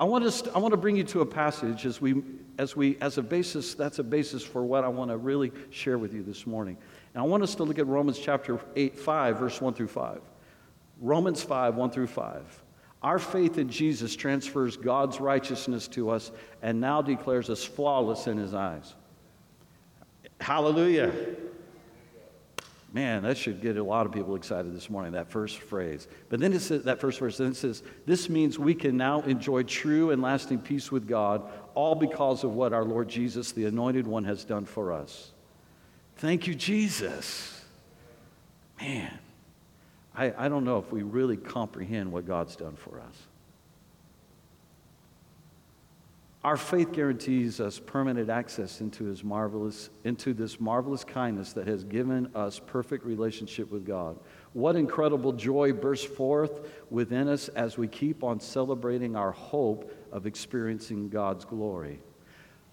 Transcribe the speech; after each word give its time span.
I 0.00 0.04
want, 0.04 0.24
us 0.24 0.40
to, 0.42 0.54
I 0.54 0.58
want 0.58 0.72
to 0.72 0.78
bring 0.78 0.96
you 0.96 1.04
to 1.04 1.20
a 1.20 1.26
passage 1.26 1.84
as 1.84 2.00
we, 2.00 2.22
as 2.56 2.74
we, 2.74 2.96
as 3.02 3.18
a 3.18 3.22
basis, 3.22 3.74
that's 3.74 3.98
a 3.98 4.02
basis 4.02 4.42
for 4.42 4.64
what 4.64 4.82
I 4.82 4.88
want 4.88 5.10
to 5.10 5.18
really 5.18 5.52
share 5.68 5.98
with 5.98 6.14
you 6.14 6.22
this 6.22 6.46
morning. 6.46 6.78
And 7.12 7.22
I 7.22 7.26
want 7.26 7.42
us 7.42 7.54
to 7.56 7.64
look 7.64 7.78
at 7.78 7.86
Romans 7.86 8.18
chapter 8.18 8.58
8, 8.76 8.98
5, 8.98 9.38
verse 9.38 9.60
1 9.60 9.74
through 9.74 9.88
5. 9.88 10.22
Romans 11.02 11.42
5, 11.42 11.74
1 11.74 11.90
through 11.90 12.06
5. 12.06 12.62
Our 13.02 13.18
faith 13.18 13.58
in 13.58 13.68
Jesus 13.68 14.16
transfers 14.16 14.78
God's 14.78 15.20
righteousness 15.20 15.86
to 15.88 16.08
us 16.08 16.32
and 16.62 16.80
now 16.80 17.02
declares 17.02 17.50
us 17.50 17.62
flawless 17.62 18.26
in 18.26 18.38
his 18.38 18.54
eyes. 18.54 18.94
Hallelujah. 20.40 21.12
Man, 22.92 23.22
that 23.22 23.38
should 23.38 23.60
get 23.60 23.76
a 23.76 23.84
lot 23.84 24.04
of 24.04 24.12
people 24.12 24.34
excited 24.34 24.74
this 24.74 24.90
morning, 24.90 25.12
that 25.12 25.30
first 25.30 25.58
phrase. 25.58 26.08
But 26.28 26.40
then 26.40 26.52
it 26.52 26.60
says, 26.60 26.82
that 26.84 27.00
first 27.00 27.20
verse, 27.20 27.36
then 27.36 27.52
it 27.52 27.56
says, 27.56 27.84
This 28.04 28.28
means 28.28 28.58
we 28.58 28.74
can 28.74 28.96
now 28.96 29.20
enjoy 29.20 29.62
true 29.62 30.10
and 30.10 30.20
lasting 30.20 30.58
peace 30.60 30.90
with 30.90 31.06
God, 31.06 31.48
all 31.74 31.94
because 31.94 32.42
of 32.42 32.54
what 32.54 32.72
our 32.72 32.84
Lord 32.84 33.08
Jesus, 33.08 33.52
the 33.52 33.66
Anointed 33.66 34.08
One, 34.08 34.24
has 34.24 34.44
done 34.44 34.64
for 34.64 34.92
us. 34.92 35.30
Thank 36.16 36.48
you, 36.48 36.54
Jesus. 36.54 37.64
Man, 38.80 39.16
I, 40.16 40.34
I 40.36 40.48
don't 40.48 40.64
know 40.64 40.78
if 40.78 40.90
we 40.90 41.02
really 41.02 41.36
comprehend 41.36 42.10
what 42.10 42.26
God's 42.26 42.56
done 42.56 42.74
for 42.74 43.00
us. 43.00 43.16
Our 46.42 46.56
faith 46.56 46.92
guarantees 46.92 47.60
us 47.60 47.78
permanent 47.78 48.30
access 48.30 48.80
into 48.80 49.04
his 49.04 49.22
marvelous 49.22 49.90
into 50.04 50.32
this 50.32 50.58
marvelous 50.58 51.04
kindness 51.04 51.52
that 51.52 51.66
has 51.66 51.84
given 51.84 52.30
us 52.34 52.58
perfect 52.58 53.04
relationship 53.04 53.70
with 53.70 53.84
God. 53.84 54.18
What 54.54 54.74
incredible 54.74 55.32
joy 55.32 55.74
bursts 55.74 56.06
forth 56.06 56.66
within 56.88 57.28
us 57.28 57.48
as 57.48 57.76
we 57.76 57.88
keep 57.88 58.24
on 58.24 58.40
celebrating 58.40 59.16
our 59.16 59.32
hope 59.32 59.92
of 60.12 60.26
experiencing 60.26 61.10
God's 61.10 61.44
glory. 61.44 62.00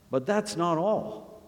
But 0.10 0.26
that's 0.26 0.56
not 0.56 0.78
all. 0.78 1.44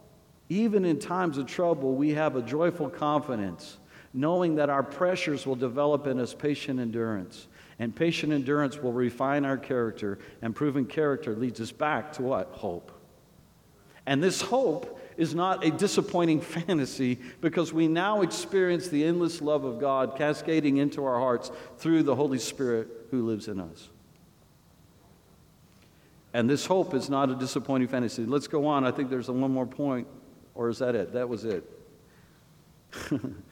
Even 0.50 0.84
in 0.84 1.00
times 1.00 1.38
of 1.38 1.46
trouble, 1.46 1.96
we 1.96 2.10
have 2.10 2.36
a 2.36 2.42
joyful 2.42 2.90
confidence, 2.90 3.78
knowing 4.14 4.56
that 4.56 4.70
our 4.70 4.84
pressures 4.84 5.46
will 5.46 5.56
develop 5.56 6.06
in 6.06 6.20
us 6.20 6.34
patient 6.34 6.82
endurance. 6.82 7.48
And 7.80 7.96
patient 7.96 8.34
endurance 8.34 8.78
will 8.78 8.92
refine 8.92 9.46
our 9.46 9.58
character, 9.58 10.20
and 10.42 10.54
proven 10.54 10.86
character 10.86 11.36
leads 11.36 11.62
us 11.62 11.72
back 11.72 12.12
to 12.14 12.24
what? 12.24 12.50
Hope. 12.52 12.92
And 14.06 14.22
this 14.22 14.42
hope 14.42 15.00
is 15.18 15.34
not 15.34 15.66
a 15.66 15.72
disappointing 15.72 16.42
fantasy 16.42 17.20
because 17.42 17.72
we 17.72 17.88
now 17.88 18.22
experience 18.22 18.90
the 18.90 19.04
endless 19.06 19.42
love 19.42 19.64
of 19.64 19.80
God 19.80 20.18
cascading 20.18 20.78
into 20.78 21.06
our 21.06 21.20
hearts 21.20 21.52
through 21.78 22.04
the 22.04 22.16
Holy 22.16 22.40
Spirit 22.40 22.88
who 23.12 23.26
lives 23.26 23.48
in 23.48 23.60
us. 23.60 23.90
And 26.34 26.50
this 26.50 26.66
hope 26.66 26.94
is 26.94 27.10
not 27.10 27.30
a 27.30 27.36
disappointing 27.36 27.88
fantasy. 27.88 28.26
Let's 28.26 28.48
go 28.48 28.68
on. 28.68 28.86
I 28.86 28.92
think 28.92 29.10
there's 29.10 29.30
one 29.30 29.52
more 29.52 29.66
point, 29.66 30.08
or 30.54 30.70
is 30.70 30.80
that 30.80 30.96
it? 30.96 31.14
That 31.14 31.28
was 31.28 31.46
it. 31.46 31.64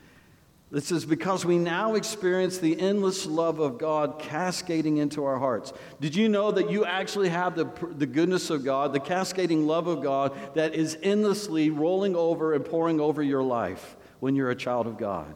This 0.70 0.92
is 0.92 1.06
because 1.06 1.46
we 1.46 1.58
now 1.58 1.96
experience 1.96 2.58
the 2.58 2.80
endless 2.80 3.26
love 3.26 3.60
of 3.60 3.78
God 3.78 4.20
cascading 4.20 4.98
into 4.98 5.24
our 5.24 5.40
hearts. 5.40 5.72
Did 6.02 6.14
you 6.14 6.28
know 6.28 6.52
that 6.52 6.70
you 6.70 6.84
actually 6.84 7.30
have 7.30 7.56
the, 7.56 7.70
the 7.96 8.06
goodness 8.06 8.50
of 8.50 8.66
God, 8.66 8.92
the 8.92 9.00
cascading 9.00 9.66
love 9.66 9.88
of 9.88 10.04
God 10.04 10.38
that 10.56 10.76
is 10.76 10.98
endlessly 11.02 11.70
rolling 11.70 12.18
over 12.18 12.54
and 12.54 12.66
pouring 12.66 13.00
over 13.00 13.24
your 13.24 13.44
life 13.44 13.96
when 14.20 14.36
you're 14.36 14.52
a 14.52 14.56
child 14.56 14.88
of 14.88 14.98
God? 14.98 15.34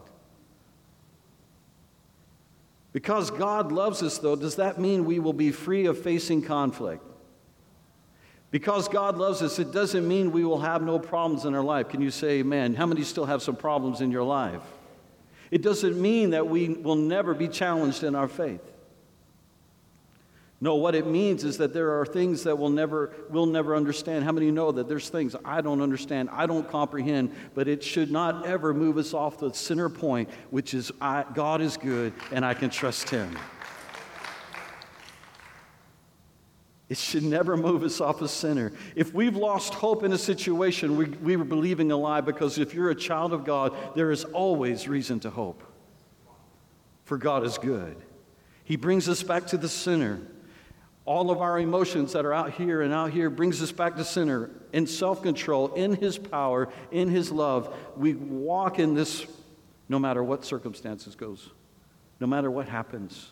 Because 2.92 3.30
God 3.30 3.72
loves 3.72 4.02
us, 4.02 4.18
though, 4.18 4.36
does 4.36 4.56
that 4.56 4.78
mean 4.78 5.06
we 5.06 5.18
will 5.18 5.32
be 5.32 5.50
free 5.50 5.86
of 5.86 5.98
facing 5.98 6.42
conflict? 6.42 7.02
Because 8.50 8.86
God 8.86 9.16
loves 9.16 9.40
us, 9.40 9.58
it 9.58 9.72
doesn't 9.72 10.06
mean 10.06 10.30
we 10.30 10.44
will 10.44 10.60
have 10.60 10.82
no 10.82 10.98
problems 10.98 11.46
in 11.46 11.54
our 11.54 11.64
life. 11.64 11.88
Can 11.88 12.02
you 12.02 12.10
say 12.10 12.40
amen? 12.40 12.74
How 12.74 12.84
many 12.84 13.02
still 13.02 13.24
have 13.24 13.42
some 13.42 13.56
problems 13.56 14.02
in 14.02 14.10
your 14.10 14.24
life? 14.24 14.60
It 15.52 15.60
doesn't 15.60 16.00
mean 16.00 16.30
that 16.30 16.48
we 16.48 16.70
will 16.70 16.96
never 16.96 17.34
be 17.34 17.46
challenged 17.46 18.04
in 18.04 18.14
our 18.14 18.26
faith. 18.26 18.62
No, 20.62 20.76
what 20.76 20.94
it 20.94 21.06
means 21.06 21.44
is 21.44 21.58
that 21.58 21.74
there 21.74 22.00
are 22.00 22.06
things 22.06 22.44
that 22.44 22.56
we'll 22.56 22.70
never, 22.70 23.12
we'll 23.28 23.44
never 23.44 23.76
understand. 23.76 24.24
How 24.24 24.32
many 24.32 24.50
know 24.50 24.72
that 24.72 24.88
there's 24.88 25.10
things 25.10 25.36
I 25.44 25.60
don't 25.60 25.82
understand, 25.82 26.30
I 26.32 26.46
don't 26.46 26.66
comprehend, 26.70 27.34
but 27.54 27.68
it 27.68 27.84
should 27.84 28.10
not 28.10 28.46
ever 28.46 28.72
move 28.72 28.96
us 28.96 29.12
off 29.12 29.38
the 29.38 29.52
center 29.52 29.90
point, 29.90 30.30
which 30.48 30.72
is 30.72 30.90
I, 31.02 31.26
God 31.34 31.60
is 31.60 31.76
good 31.76 32.14
and 32.30 32.46
I 32.46 32.54
can 32.54 32.70
trust 32.70 33.10
Him. 33.10 33.36
It 36.92 36.98
should 36.98 37.22
never 37.22 37.56
move 37.56 37.84
us 37.84 38.02
off 38.02 38.20
a 38.20 38.28
center. 38.28 38.70
If 38.94 39.14
we've 39.14 39.34
lost 39.34 39.72
hope 39.72 40.02
in 40.02 40.12
a 40.12 40.18
situation, 40.18 40.94
we, 40.94 41.06
we 41.06 41.36
were 41.36 41.44
believing 41.46 41.90
a 41.90 41.96
lie 41.96 42.20
because 42.20 42.58
if 42.58 42.74
you're 42.74 42.90
a 42.90 42.94
child 42.94 43.32
of 43.32 43.46
God, 43.46 43.74
there 43.94 44.10
is 44.10 44.24
always 44.24 44.86
reason 44.86 45.18
to 45.20 45.30
hope. 45.30 45.62
For 47.04 47.16
God 47.16 47.46
is 47.46 47.56
good. 47.56 47.96
He 48.64 48.76
brings 48.76 49.08
us 49.08 49.22
back 49.22 49.46
to 49.46 49.56
the 49.56 49.70
center. 49.70 50.20
All 51.06 51.30
of 51.30 51.40
our 51.40 51.58
emotions 51.58 52.12
that 52.12 52.26
are 52.26 52.34
out 52.34 52.52
here 52.52 52.82
and 52.82 52.92
out 52.92 53.10
here 53.10 53.30
brings 53.30 53.62
us 53.62 53.72
back 53.72 53.96
to 53.96 54.04
center 54.04 54.50
in 54.74 54.86
self 54.86 55.22
control, 55.22 55.68
in 55.72 55.94
His 55.94 56.18
power, 56.18 56.68
in 56.90 57.08
His 57.08 57.32
love. 57.32 57.74
We 57.96 58.12
walk 58.12 58.78
in 58.78 58.92
this 58.92 59.26
no 59.88 59.98
matter 59.98 60.22
what 60.22 60.44
circumstances 60.44 61.14
goes, 61.14 61.48
no 62.20 62.26
matter 62.26 62.50
what 62.50 62.68
happens. 62.68 63.30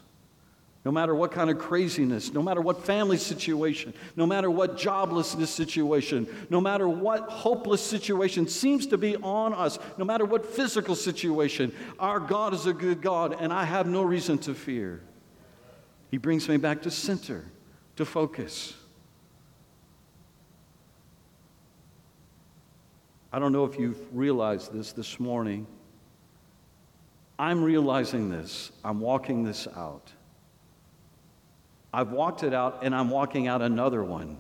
No 0.82 0.90
matter 0.90 1.14
what 1.14 1.30
kind 1.30 1.50
of 1.50 1.58
craziness, 1.58 2.32
no 2.32 2.42
matter 2.42 2.62
what 2.62 2.86
family 2.86 3.18
situation, 3.18 3.92
no 4.16 4.26
matter 4.26 4.50
what 4.50 4.78
joblessness 4.78 5.48
situation, 5.48 6.26
no 6.48 6.58
matter 6.58 6.88
what 6.88 7.28
hopeless 7.28 7.84
situation 7.84 8.48
seems 8.48 8.86
to 8.86 8.96
be 8.96 9.16
on 9.16 9.52
us, 9.52 9.78
no 9.98 10.06
matter 10.06 10.24
what 10.24 10.46
physical 10.46 10.94
situation, 10.94 11.70
our 11.98 12.18
God 12.18 12.54
is 12.54 12.64
a 12.64 12.72
good 12.72 13.02
God, 13.02 13.36
and 13.38 13.52
I 13.52 13.64
have 13.64 13.86
no 13.86 14.02
reason 14.02 14.38
to 14.38 14.54
fear. 14.54 15.02
He 16.10 16.16
brings 16.16 16.48
me 16.48 16.56
back 16.56 16.80
to 16.82 16.90
center, 16.90 17.44
to 17.96 18.06
focus. 18.06 18.74
I 23.30 23.38
don't 23.38 23.52
know 23.52 23.66
if 23.66 23.78
you've 23.78 24.00
realized 24.16 24.72
this 24.72 24.92
this 24.92 25.20
morning. 25.20 25.66
I'm 27.38 27.62
realizing 27.62 28.30
this, 28.30 28.72
I'm 28.82 29.00
walking 29.00 29.44
this 29.44 29.68
out. 29.76 30.10
I've 31.92 32.10
walked 32.12 32.42
it 32.42 32.54
out 32.54 32.80
and 32.82 32.94
I'm 32.94 33.10
walking 33.10 33.48
out 33.48 33.62
another 33.62 34.02
one. 34.02 34.38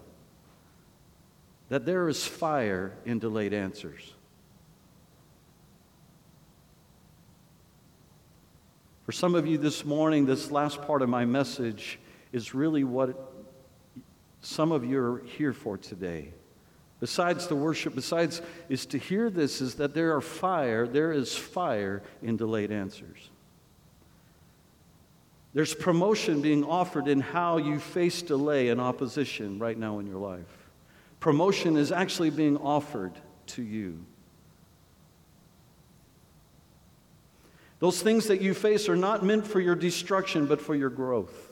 That 1.68 1.86
there 1.86 2.08
is 2.08 2.26
fire 2.26 2.92
in 3.04 3.18
delayed 3.18 3.52
answers. 3.52 4.14
For 9.04 9.12
some 9.12 9.34
of 9.34 9.46
you 9.46 9.58
this 9.58 9.84
morning, 9.84 10.26
this 10.26 10.50
last 10.50 10.82
part 10.82 11.02
of 11.02 11.08
my 11.08 11.24
message 11.24 11.98
is 12.32 12.54
really 12.54 12.84
what 12.84 13.32
some 14.40 14.72
of 14.72 14.84
you 14.84 15.00
are 15.00 15.22
here 15.24 15.52
for 15.52 15.76
today. 15.76 16.32
Besides 17.00 17.46
the 17.46 17.56
worship, 17.56 17.94
besides 17.94 18.42
is 18.68 18.86
to 18.86 18.98
hear 18.98 19.30
this, 19.30 19.60
is 19.60 19.74
that 19.76 19.94
there 19.94 20.14
are 20.14 20.20
fire, 20.20 20.86
there 20.86 21.12
is 21.12 21.36
fire 21.36 22.02
in 22.22 22.36
delayed 22.36 22.70
answers. 22.70 23.30
There's 25.52 25.74
promotion 25.74 26.40
being 26.40 26.64
offered 26.64 27.08
in 27.08 27.20
how 27.20 27.56
you 27.56 27.80
face 27.80 28.22
delay 28.22 28.68
and 28.68 28.80
opposition 28.80 29.58
right 29.58 29.76
now 29.76 29.98
in 29.98 30.06
your 30.06 30.18
life. 30.18 30.68
Promotion 31.18 31.76
is 31.76 31.90
actually 31.90 32.30
being 32.30 32.56
offered 32.56 33.12
to 33.48 33.62
you. 33.62 34.04
Those 37.80 38.00
things 38.02 38.26
that 38.28 38.40
you 38.40 38.54
face 38.54 38.88
are 38.88 38.96
not 38.96 39.24
meant 39.24 39.46
for 39.46 39.58
your 39.58 39.74
destruction, 39.74 40.46
but 40.46 40.60
for 40.60 40.74
your 40.74 40.90
growth. 40.90 41.48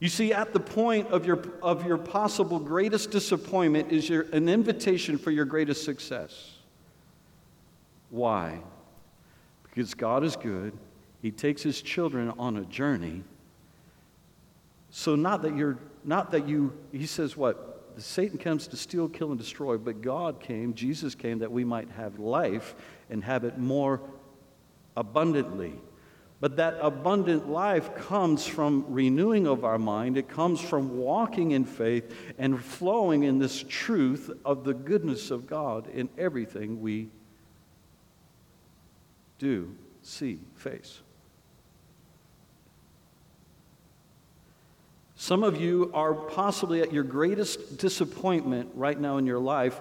You 0.00 0.08
see, 0.08 0.32
at 0.32 0.52
the 0.52 0.60
point 0.60 1.08
of 1.08 1.24
your, 1.24 1.42
of 1.62 1.86
your 1.86 1.96
possible 1.96 2.58
greatest 2.58 3.10
disappointment 3.10 3.92
is 3.92 4.08
your, 4.08 4.22
an 4.32 4.48
invitation 4.48 5.16
for 5.16 5.30
your 5.30 5.44
greatest 5.44 5.84
success. 5.84 6.56
Why? 8.10 8.60
Because 9.74 9.94
God 9.94 10.22
is 10.22 10.36
good. 10.36 10.72
He 11.20 11.30
takes 11.30 11.62
his 11.62 11.82
children 11.82 12.32
on 12.38 12.56
a 12.56 12.64
journey. 12.64 13.24
So 14.90 15.16
not 15.16 15.42
that 15.42 15.56
you're 15.56 15.78
not 16.04 16.30
that 16.32 16.46
you 16.46 16.72
he 16.92 17.06
says 17.06 17.36
what? 17.36 17.70
Satan 17.96 18.38
comes 18.38 18.66
to 18.68 18.76
steal, 18.76 19.08
kill, 19.08 19.30
and 19.30 19.38
destroy, 19.38 19.78
but 19.78 20.02
God 20.02 20.40
came, 20.40 20.74
Jesus 20.74 21.14
came 21.14 21.38
that 21.38 21.50
we 21.50 21.64
might 21.64 21.88
have 21.90 22.18
life 22.18 22.74
and 23.08 23.22
have 23.22 23.44
it 23.44 23.58
more 23.58 24.00
abundantly. 24.96 25.74
But 26.40 26.56
that 26.56 26.76
abundant 26.80 27.48
life 27.48 27.94
comes 27.94 28.46
from 28.46 28.84
renewing 28.88 29.46
of 29.46 29.64
our 29.64 29.78
mind. 29.78 30.18
It 30.18 30.28
comes 30.28 30.60
from 30.60 30.98
walking 30.98 31.52
in 31.52 31.64
faith 31.64 32.14
and 32.36 32.62
flowing 32.62 33.22
in 33.22 33.38
this 33.38 33.64
truth 33.68 34.30
of 34.44 34.64
the 34.64 34.74
goodness 34.74 35.30
of 35.30 35.46
God 35.46 35.88
in 35.88 36.08
everything 36.18 36.80
we 36.80 37.08
do, 39.38 39.74
see, 40.02 40.38
face. 40.56 41.00
Some 45.16 45.42
of 45.42 45.60
you 45.60 45.90
are 45.94 46.12
possibly 46.12 46.82
at 46.82 46.92
your 46.92 47.02
greatest 47.02 47.78
disappointment 47.78 48.70
right 48.74 48.98
now 49.00 49.16
in 49.16 49.24
your 49.24 49.38
life. 49.38 49.80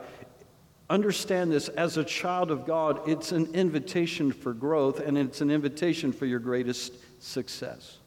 Understand 0.90 1.52
this 1.52 1.68
as 1.70 1.98
a 1.98 2.04
child 2.04 2.52
of 2.52 2.66
God, 2.66 3.02
it's 3.10 3.32
an 3.32 3.54
invitation 3.54 4.32
for 4.32 4.54
growth 4.54 5.00
and 5.00 5.18
it's 5.18 5.42
an 5.42 5.50
invitation 5.50 6.14
for 6.14 6.26
your 6.26 6.40
greatest 6.40 6.94
success. 7.22 7.98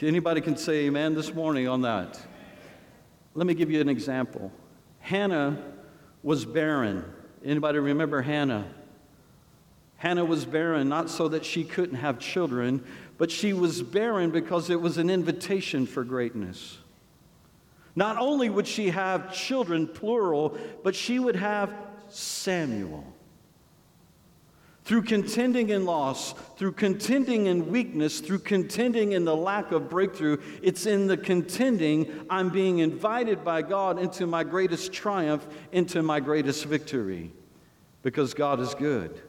Anybody 0.00 0.40
can 0.40 0.56
say 0.56 0.86
amen 0.86 1.14
this 1.14 1.34
morning 1.34 1.68
on 1.68 1.82
that? 1.82 2.18
Let 3.34 3.46
me 3.46 3.52
give 3.52 3.70
you 3.70 3.82
an 3.82 3.88
example. 3.90 4.50
Hannah 5.00 5.62
was 6.22 6.46
barren. 6.46 7.04
Anybody 7.44 7.80
remember 7.80 8.22
Hannah? 8.22 8.64
Hannah 10.00 10.24
was 10.24 10.46
barren 10.46 10.88
not 10.88 11.10
so 11.10 11.28
that 11.28 11.44
she 11.44 11.62
couldn't 11.62 11.96
have 11.96 12.18
children, 12.18 12.82
but 13.18 13.30
she 13.30 13.52
was 13.52 13.82
barren 13.82 14.30
because 14.30 14.70
it 14.70 14.80
was 14.80 14.96
an 14.96 15.10
invitation 15.10 15.84
for 15.84 16.04
greatness. 16.04 16.78
Not 17.94 18.16
only 18.16 18.48
would 18.48 18.66
she 18.66 18.88
have 18.88 19.30
children, 19.30 19.86
plural, 19.86 20.56
but 20.82 20.94
she 20.94 21.18
would 21.18 21.36
have 21.36 21.70
Samuel. 22.08 23.04
Through 24.84 25.02
contending 25.02 25.68
in 25.68 25.84
loss, 25.84 26.32
through 26.56 26.72
contending 26.72 27.44
in 27.44 27.68
weakness, 27.68 28.20
through 28.20 28.38
contending 28.38 29.12
in 29.12 29.26
the 29.26 29.36
lack 29.36 29.70
of 29.70 29.90
breakthrough, 29.90 30.38
it's 30.62 30.86
in 30.86 31.08
the 31.08 31.18
contending 31.18 32.24
I'm 32.30 32.48
being 32.48 32.78
invited 32.78 33.44
by 33.44 33.60
God 33.60 33.98
into 33.98 34.26
my 34.26 34.44
greatest 34.44 34.94
triumph, 34.94 35.46
into 35.72 36.02
my 36.02 36.20
greatest 36.20 36.64
victory, 36.64 37.32
because 38.02 38.32
God 38.32 38.60
is 38.60 38.74
good. 38.74 39.20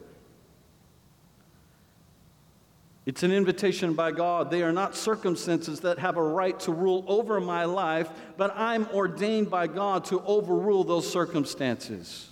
It's 3.04 3.24
an 3.24 3.32
invitation 3.32 3.94
by 3.94 4.12
God. 4.12 4.50
They 4.50 4.62
are 4.62 4.72
not 4.72 4.94
circumstances 4.94 5.80
that 5.80 5.98
have 5.98 6.16
a 6.16 6.22
right 6.22 6.58
to 6.60 6.72
rule 6.72 7.04
over 7.08 7.40
my 7.40 7.64
life, 7.64 8.08
but 8.36 8.54
I'm 8.56 8.86
ordained 8.90 9.50
by 9.50 9.66
God 9.66 10.04
to 10.06 10.22
overrule 10.22 10.84
those 10.84 11.10
circumstances. 11.10 12.28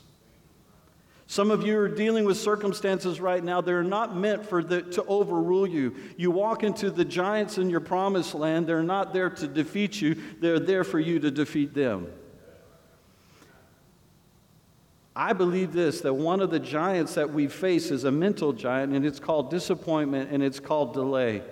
Some 1.26 1.50
of 1.50 1.64
you 1.64 1.78
are 1.78 1.88
dealing 1.88 2.24
with 2.24 2.38
circumstances 2.38 3.20
right 3.20 3.42
now 3.42 3.60
that 3.60 3.70
are 3.70 3.84
not 3.84 4.16
meant 4.16 4.44
for 4.44 4.62
the, 4.62 4.82
to 4.82 5.04
overrule 5.04 5.66
you. 5.66 5.94
You 6.16 6.30
walk 6.30 6.64
into 6.64 6.90
the 6.90 7.04
giants 7.04 7.58
in 7.58 7.70
your 7.70 7.80
promised 7.80 8.34
land, 8.34 8.66
they're 8.66 8.82
not 8.82 9.12
there 9.12 9.30
to 9.30 9.46
defeat 9.46 10.00
you, 10.00 10.16
they're 10.40 10.58
there 10.58 10.82
for 10.82 10.98
you 10.98 11.18
to 11.20 11.30
defeat 11.30 11.72
them. 11.74 12.08
I 15.14 15.32
believe 15.32 15.72
this 15.72 16.02
that 16.02 16.14
one 16.14 16.40
of 16.40 16.50
the 16.50 16.60
giants 16.60 17.14
that 17.14 17.32
we 17.32 17.48
face 17.48 17.90
is 17.90 18.04
a 18.04 18.12
mental 18.12 18.52
giant, 18.52 18.94
and 18.94 19.04
it's 19.04 19.20
called 19.20 19.50
disappointment 19.50 20.30
and 20.30 20.42
it's 20.42 20.60
called 20.60 20.92
delay. 20.92 21.42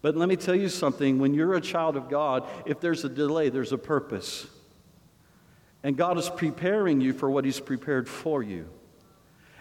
But 0.00 0.16
let 0.16 0.28
me 0.28 0.36
tell 0.36 0.54
you 0.54 0.68
something 0.68 1.18
when 1.18 1.34
you're 1.34 1.54
a 1.54 1.60
child 1.60 1.96
of 1.96 2.08
God, 2.08 2.48
if 2.66 2.80
there's 2.80 3.04
a 3.04 3.08
delay, 3.08 3.48
there's 3.48 3.72
a 3.72 3.78
purpose. 3.78 4.46
And 5.82 5.96
God 5.96 6.18
is 6.18 6.28
preparing 6.28 7.00
you 7.00 7.12
for 7.12 7.30
what 7.30 7.44
He's 7.44 7.60
prepared 7.60 8.08
for 8.08 8.42
you. 8.42 8.68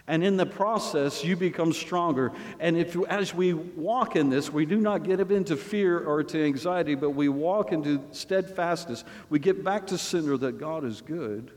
And 0.09 0.23
in 0.23 0.37
the 0.37 0.45
process, 0.45 1.23
you 1.23 1.35
become 1.35 1.73
stronger. 1.73 2.31
And 2.59 2.77
if 2.77 2.95
as 3.09 3.33
we 3.33 3.53
walk 3.53 4.15
in 4.15 4.29
this, 4.29 4.49
we 4.49 4.65
do 4.65 4.77
not 4.77 5.03
get 5.03 5.19
into 5.19 5.57
fear 5.57 5.99
or 5.99 6.23
to 6.23 6.45
anxiety, 6.45 6.95
but 6.95 7.09
we 7.09 7.27
walk 7.27 7.73
into 7.73 8.01
steadfastness. 8.11 9.03
We 9.29 9.39
get 9.39 9.65
back 9.65 9.87
to 9.87 9.97
center 9.97 10.37
that 10.37 10.59
God 10.59 10.85
is 10.85 11.01
good 11.01 11.51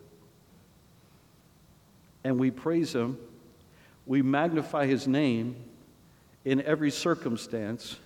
and 2.24 2.38
we 2.38 2.50
praise 2.50 2.94
him. 2.94 3.18
We 4.06 4.22
magnify 4.22 4.86
his 4.86 5.06
name 5.06 5.56
in 6.44 6.62
every 6.62 6.90
circumstance. 6.90 7.96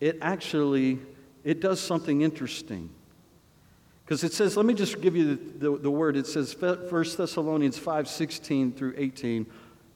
It 0.00 0.18
actually 0.22 0.98
it 1.44 1.60
does 1.60 1.80
something 1.80 2.22
interesting. 2.22 2.90
Because 4.04 4.24
it 4.24 4.32
says, 4.32 4.56
let 4.56 4.66
me 4.66 4.74
just 4.74 5.00
give 5.00 5.14
you 5.14 5.36
the, 5.36 5.70
the, 5.70 5.78
the 5.78 5.90
word. 5.90 6.16
It 6.16 6.26
says 6.26 6.54
1 6.58 6.90
Thessalonians 6.90 7.78
5 7.78 8.08
16 8.08 8.72
through 8.72 8.94
18. 8.96 9.46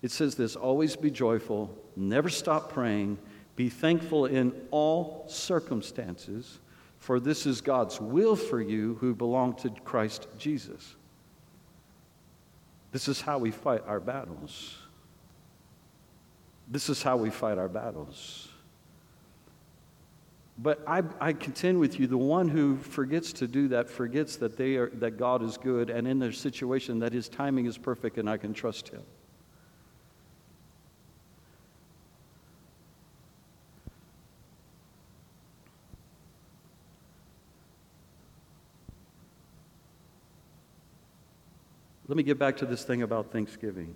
It 0.02 0.10
says 0.10 0.34
this 0.34 0.54
always 0.54 0.96
be 0.96 1.10
joyful, 1.10 1.74
never 1.96 2.28
stop 2.28 2.72
praying, 2.72 3.18
be 3.56 3.68
thankful 3.68 4.26
in 4.26 4.52
all 4.70 5.24
circumstances, 5.28 6.58
for 6.98 7.18
this 7.18 7.46
is 7.46 7.60
God's 7.60 8.00
will 8.00 8.36
for 8.36 8.60
you 8.60 8.96
who 9.00 9.14
belong 9.14 9.54
to 9.56 9.70
Christ 9.84 10.28
Jesus. 10.38 10.94
This 12.94 13.08
is 13.08 13.20
how 13.20 13.38
we 13.38 13.50
fight 13.50 13.82
our 13.88 13.98
battles. 13.98 14.76
This 16.68 16.88
is 16.88 17.02
how 17.02 17.16
we 17.16 17.28
fight 17.28 17.58
our 17.58 17.68
battles. 17.68 18.48
But 20.58 20.80
I, 20.86 21.02
I 21.20 21.32
contend 21.32 21.80
with 21.80 21.98
you, 21.98 22.06
the 22.06 22.16
one 22.16 22.48
who 22.48 22.76
forgets 22.76 23.32
to 23.32 23.48
do 23.48 23.66
that 23.66 23.90
forgets 23.90 24.36
that, 24.36 24.56
they 24.56 24.76
are, 24.76 24.90
that 24.90 25.18
God 25.18 25.42
is 25.42 25.56
good 25.56 25.90
and 25.90 26.06
in 26.06 26.20
their 26.20 26.30
situation 26.30 27.00
that 27.00 27.12
his 27.12 27.28
timing 27.28 27.66
is 27.66 27.76
perfect 27.76 28.16
and 28.16 28.30
I 28.30 28.36
can 28.36 28.54
trust 28.54 28.90
him. 28.90 29.02
Let 42.14 42.18
me 42.18 42.22
get 42.22 42.38
back 42.38 42.58
to 42.58 42.64
this 42.64 42.84
thing 42.84 43.02
about 43.02 43.32
Thanksgiving. 43.32 43.92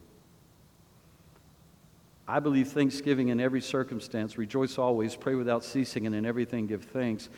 I 2.26 2.40
believe 2.40 2.66
thanksgiving 2.72 3.28
in 3.28 3.38
every 3.38 3.60
circumstance, 3.60 4.36
rejoice 4.36 4.76
always, 4.76 5.14
pray 5.14 5.36
without 5.36 5.62
ceasing, 5.62 6.04
and 6.04 6.12
in 6.12 6.26
everything 6.26 6.66
give 6.66 6.82
thanks, 6.82 7.28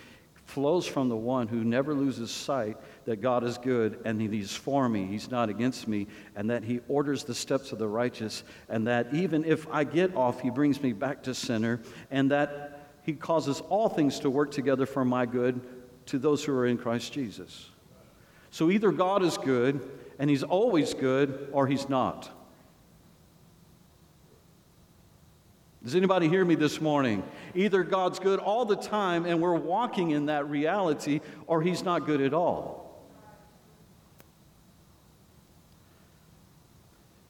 flows 0.47 0.87
from 0.87 1.11
the 1.11 1.17
one 1.17 1.49
who 1.49 1.65
never 1.65 1.93
loses 1.93 2.31
sight 2.31 2.79
that 3.05 3.21
God 3.21 3.45
is 3.45 3.59
good 3.59 4.01
and 4.07 4.19
that 4.23 4.33
He's 4.33 4.57
for 4.57 4.89
me, 4.89 5.05
He's 5.05 5.31
not 5.31 5.51
against 5.51 5.87
me, 5.87 6.07
and 6.35 6.49
that 6.49 6.65
He 6.65 6.81
orders 6.89 7.25
the 7.25 7.35
steps 7.35 7.73
of 7.73 7.79
the 7.79 7.87
righteous, 7.87 8.43
and 8.71 8.87
that 8.87 9.13
even 9.13 9.45
if 9.45 9.69
I 9.71 9.85
get 9.85 10.17
off, 10.17 10.41
He 10.41 10.49
brings 10.49 10.83
me 10.83 10.95
back 10.95 11.23
to 11.25 11.35
center, 11.35 11.83
and 12.11 12.31
that 12.31 12.89
He 13.03 13.13
causes 13.13 13.61
all 13.69 13.91
things 13.91 14.19
to 14.21 14.31
work 14.31 14.51
together 14.51 14.87
for 14.87 15.05
my 15.05 15.27
good 15.27 15.61
to 16.07 16.19
those 16.19 16.43
who 16.43 16.55
are 16.55 16.65
in 16.65 16.79
Christ 16.79 17.13
Jesus. 17.13 17.69
So 18.51 18.71
either 18.71 18.91
God 18.91 19.23
is 19.23 19.37
good 19.37 19.87
and 20.21 20.31
he's 20.31 20.45
always 20.45 20.95
good 20.95 21.49
or 21.51 21.67
he's 21.67 21.89
not. 21.89 22.31
Does 25.83 25.95
anybody 25.95 26.29
hear 26.29 26.45
me 26.45 26.57
this 26.57 26.79
morning? 26.79 27.23
Either 27.55 27.83
God's 27.83 28.19
good 28.19 28.39
all 28.39 28.67
the 28.67 28.77
time 28.77 29.25
and 29.25 29.41
we're 29.41 29.55
walking 29.55 30.11
in 30.11 30.27
that 30.27 30.49
reality, 30.49 31.21
or 31.47 31.63
He's 31.63 31.83
not 31.83 32.05
good 32.05 32.21
at 32.21 32.35
all. 32.35 33.03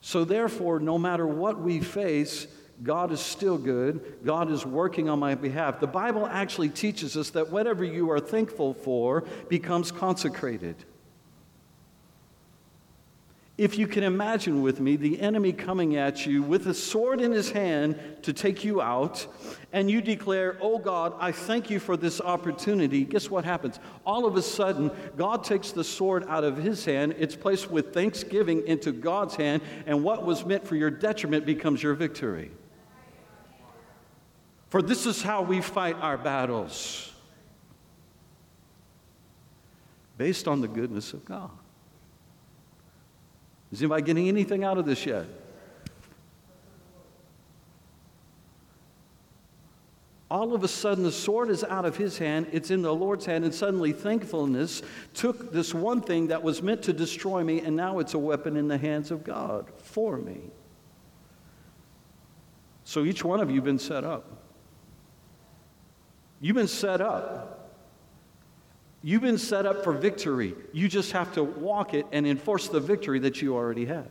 So, 0.00 0.24
therefore, 0.24 0.80
no 0.80 0.98
matter 0.98 1.28
what 1.28 1.60
we 1.60 1.78
face, 1.78 2.48
God 2.82 3.12
is 3.12 3.20
still 3.20 3.56
good. 3.56 4.18
God 4.24 4.50
is 4.50 4.66
working 4.66 5.08
on 5.08 5.20
my 5.20 5.36
behalf. 5.36 5.78
The 5.78 5.86
Bible 5.86 6.26
actually 6.26 6.70
teaches 6.70 7.16
us 7.16 7.30
that 7.30 7.50
whatever 7.50 7.84
you 7.84 8.10
are 8.10 8.18
thankful 8.18 8.74
for 8.74 9.22
becomes 9.48 9.92
consecrated. 9.92 10.74
If 13.60 13.76
you 13.76 13.86
can 13.86 14.04
imagine 14.04 14.62
with 14.62 14.80
me 14.80 14.96
the 14.96 15.20
enemy 15.20 15.52
coming 15.52 15.94
at 15.96 16.24
you 16.24 16.42
with 16.42 16.66
a 16.66 16.72
sword 16.72 17.20
in 17.20 17.30
his 17.30 17.50
hand 17.50 18.00
to 18.22 18.32
take 18.32 18.64
you 18.64 18.80
out, 18.80 19.26
and 19.70 19.90
you 19.90 20.00
declare, 20.00 20.56
Oh 20.62 20.78
God, 20.78 21.12
I 21.18 21.30
thank 21.30 21.68
you 21.68 21.78
for 21.78 21.94
this 21.94 22.22
opportunity, 22.22 23.04
guess 23.04 23.28
what 23.28 23.44
happens? 23.44 23.78
All 24.06 24.24
of 24.24 24.36
a 24.36 24.40
sudden, 24.40 24.90
God 25.14 25.44
takes 25.44 25.72
the 25.72 25.84
sword 25.84 26.24
out 26.26 26.42
of 26.42 26.56
his 26.56 26.86
hand, 26.86 27.16
it's 27.18 27.36
placed 27.36 27.70
with 27.70 27.92
thanksgiving 27.92 28.66
into 28.66 28.92
God's 28.92 29.34
hand, 29.34 29.60
and 29.84 30.02
what 30.02 30.24
was 30.24 30.46
meant 30.46 30.66
for 30.66 30.74
your 30.74 30.90
detriment 30.90 31.44
becomes 31.44 31.82
your 31.82 31.92
victory. 31.92 32.50
For 34.70 34.80
this 34.80 35.04
is 35.04 35.20
how 35.20 35.42
we 35.42 35.60
fight 35.60 35.96
our 35.96 36.16
battles 36.16 37.12
based 40.16 40.48
on 40.48 40.62
the 40.62 40.68
goodness 40.68 41.12
of 41.12 41.26
God. 41.26 41.50
Is 43.72 43.80
anybody 43.80 44.02
getting 44.02 44.28
anything 44.28 44.64
out 44.64 44.78
of 44.78 44.86
this 44.86 45.06
yet? 45.06 45.26
all 50.30 50.54
of 50.54 50.62
a 50.62 50.68
sudden 50.68 51.02
the 51.02 51.10
sword 51.10 51.50
is 51.50 51.64
out 51.64 51.84
of 51.84 51.96
his 51.96 52.16
hand, 52.16 52.46
it's 52.52 52.70
in 52.70 52.82
the 52.82 52.94
Lord's 52.94 53.26
hand, 53.26 53.44
and 53.44 53.52
suddenly 53.52 53.92
thankfulness 53.92 54.82
took 55.12 55.52
this 55.52 55.74
one 55.74 56.00
thing 56.00 56.28
that 56.28 56.42
was 56.42 56.62
meant 56.62 56.82
to 56.84 56.92
destroy 56.92 57.42
me, 57.42 57.60
and 57.60 57.74
now 57.74 57.98
it's 57.98 58.14
a 58.14 58.18
weapon 58.18 58.56
in 58.56 58.68
the 58.68 58.78
hands 58.78 59.10
of 59.10 59.24
God 59.24 59.66
for 59.78 60.16
me. 60.18 60.40
So 62.84 63.04
each 63.04 63.24
one 63.24 63.40
of 63.40 63.50
you 63.50 63.60
been 63.60 63.78
set 63.78 64.04
up. 64.04 64.24
You've 66.40 66.56
been 66.56 66.68
set 66.68 67.00
up. 67.00 67.59
You've 69.02 69.22
been 69.22 69.38
set 69.38 69.64
up 69.64 69.82
for 69.82 69.92
victory. 69.92 70.54
You 70.72 70.88
just 70.88 71.12
have 71.12 71.32
to 71.34 71.42
walk 71.42 71.94
it 71.94 72.06
and 72.12 72.26
enforce 72.26 72.68
the 72.68 72.80
victory 72.80 73.18
that 73.20 73.40
you 73.40 73.54
already 73.54 73.86
have. 73.86 74.08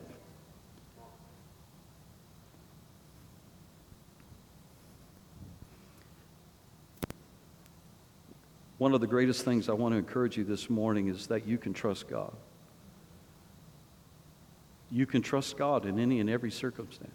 One 8.80 8.94
of 8.94 9.02
the 9.02 9.08
greatest 9.08 9.44
things 9.44 9.70
I 9.70 9.74
want 9.74 9.94
to 9.94 9.98
encourage 9.98 10.38
you 10.38 10.46
this 10.46 10.70
morning 10.70 11.08
is 11.10 11.28
that 11.28 11.46
you 11.46 11.58
can 11.58 11.74
trust 11.74 12.08
God. 12.08 12.34
You 14.90 15.06
can 15.06 15.22
trust 15.22 15.58
God 15.58 15.86
in 15.86 16.00
any 16.00 16.20
and 16.20 16.30
every 16.30 16.50
circumstance. 16.50 17.12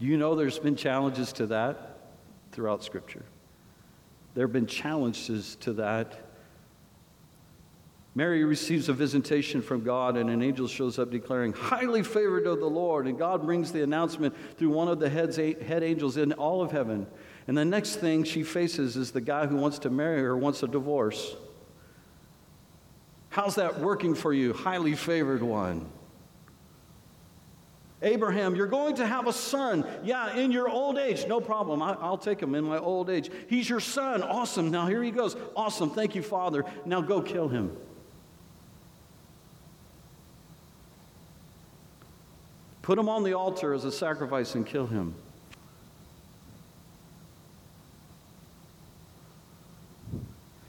You 0.00 0.16
know 0.16 0.34
there's 0.34 0.58
been 0.58 0.74
challenges 0.74 1.32
to 1.34 1.46
that 1.48 1.98
throughout 2.50 2.82
Scripture. 2.82 3.24
There 4.38 4.46
have 4.46 4.52
been 4.52 4.68
challenges 4.68 5.56
to 5.62 5.72
that. 5.72 6.16
Mary 8.14 8.44
receives 8.44 8.88
a 8.88 8.92
visitation 8.92 9.60
from 9.60 9.82
God, 9.82 10.16
and 10.16 10.30
an 10.30 10.44
angel 10.44 10.68
shows 10.68 10.96
up 11.00 11.10
declaring, 11.10 11.52
Highly 11.54 12.04
favored 12.04 12.46
of 12.46 12.60
the 12.60 12.70
Lord. 12.70 13.08
And 13.08 13.18
God 13.18 13.42
brings 13.42 13.72
the 13.72 13.82
announcement 13.82 14.36
through 14.56 14.68
one 14.68 14.86
of 14.86 15.00
the 15.00 15.08
heads, 15.08 15.38
head 15.38 15.82
angels 15.82 16.16
in 16.16 16.34
all 16.34 16.62
of 16.62 16.70
heaven. 16.70 17.08
And 17.48 17.58
the 17.58 17.64
next 17.64 17.96
thing 17.96 18.22
she 18.22 18.44
faces 18.44 18.96
is 18.96 19.10
the 19.10 19.20
guy 19.20 19.48
who 19.48 19.56
wants 19.56 19.80
to 19.80 19.90
marry 19.90 20.20
her 20.20 20.36
wants 20.36 20.62
a 20.62 20.68
divorce. 20.68 21.34
How's 23.30 23.56
that 23.56 23.80
working 23.80 24.14
for 24.14 24.32
you, 24.32 24.52
highly 24.52 24.94
favored 24.94 25.42
one? 25.42 25.90
Abraham, 28.00 28.54
you're 28.54 28.68
going 28.68 28.94
to 28.96 29.06
have 29.06 29.26
a 29.26 29.32
son. 29.32 29.84
Yeah, 30.04 30.36
in 30.36 30.52
your 30.52 30.68
old 30.68 30.98
age. 30.98 31.26
No 31.26 31.40
problem. 31.40 31.82
I, 31.82 32.08
will 32.08 32.16
take 32.16 32.40
him 32.40 32.54
in 32.54 32.64
my 32.64 32.78
old 32.78 33.10
age. 33.10 33.28
He's 33.48 33.68
your 33.68 33.80
son. 33.80 34.22
Awesome. 34.22 34.70
Now 34.70 34.86
here 34.86 35.02
he 35.02 35.10
goes. 35.10 35.36
Awesome. 35.56 35.90
Thank 35.90 36.14
you, 36.14 36.22
Father. 36.22 36.64
Now 36.84 37.00
go 37.00 37.20
kill 37.20 37.48
him. 37.48 37.76
Put 42.82 42.98
him 42.98 43.08
on 43.08 43.24
the 43.24 43.34
altar 43.34 43.74
as 43.74 43.84
a 43.84 43.92
sacrifice 43.92 44.54
and 44.54 44.64
kill 44.64 44.86
him. 44.86 45.14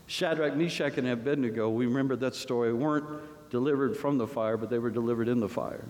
Shadrach, 0.08 0.56
Meshach, 0.56 0.98
and 0.98 1.08
Abednego, 1.08 1.70
we 1.70 1.86
remember 1.86 2.16
that 2.18 2.34
story, 2.34 2.74
weren't 2.74 3.06
delivered 3.52 3.96
from 3.96 4.18
the 4.18 4.28
fire, 4.28 4.58
but 4.58 4.70
they 4.70 4.80
were 4.80 4.90
delivered 4.90 5.28
in 5.28 5.40
the 5.40 5.48
fire. 5.48 5.86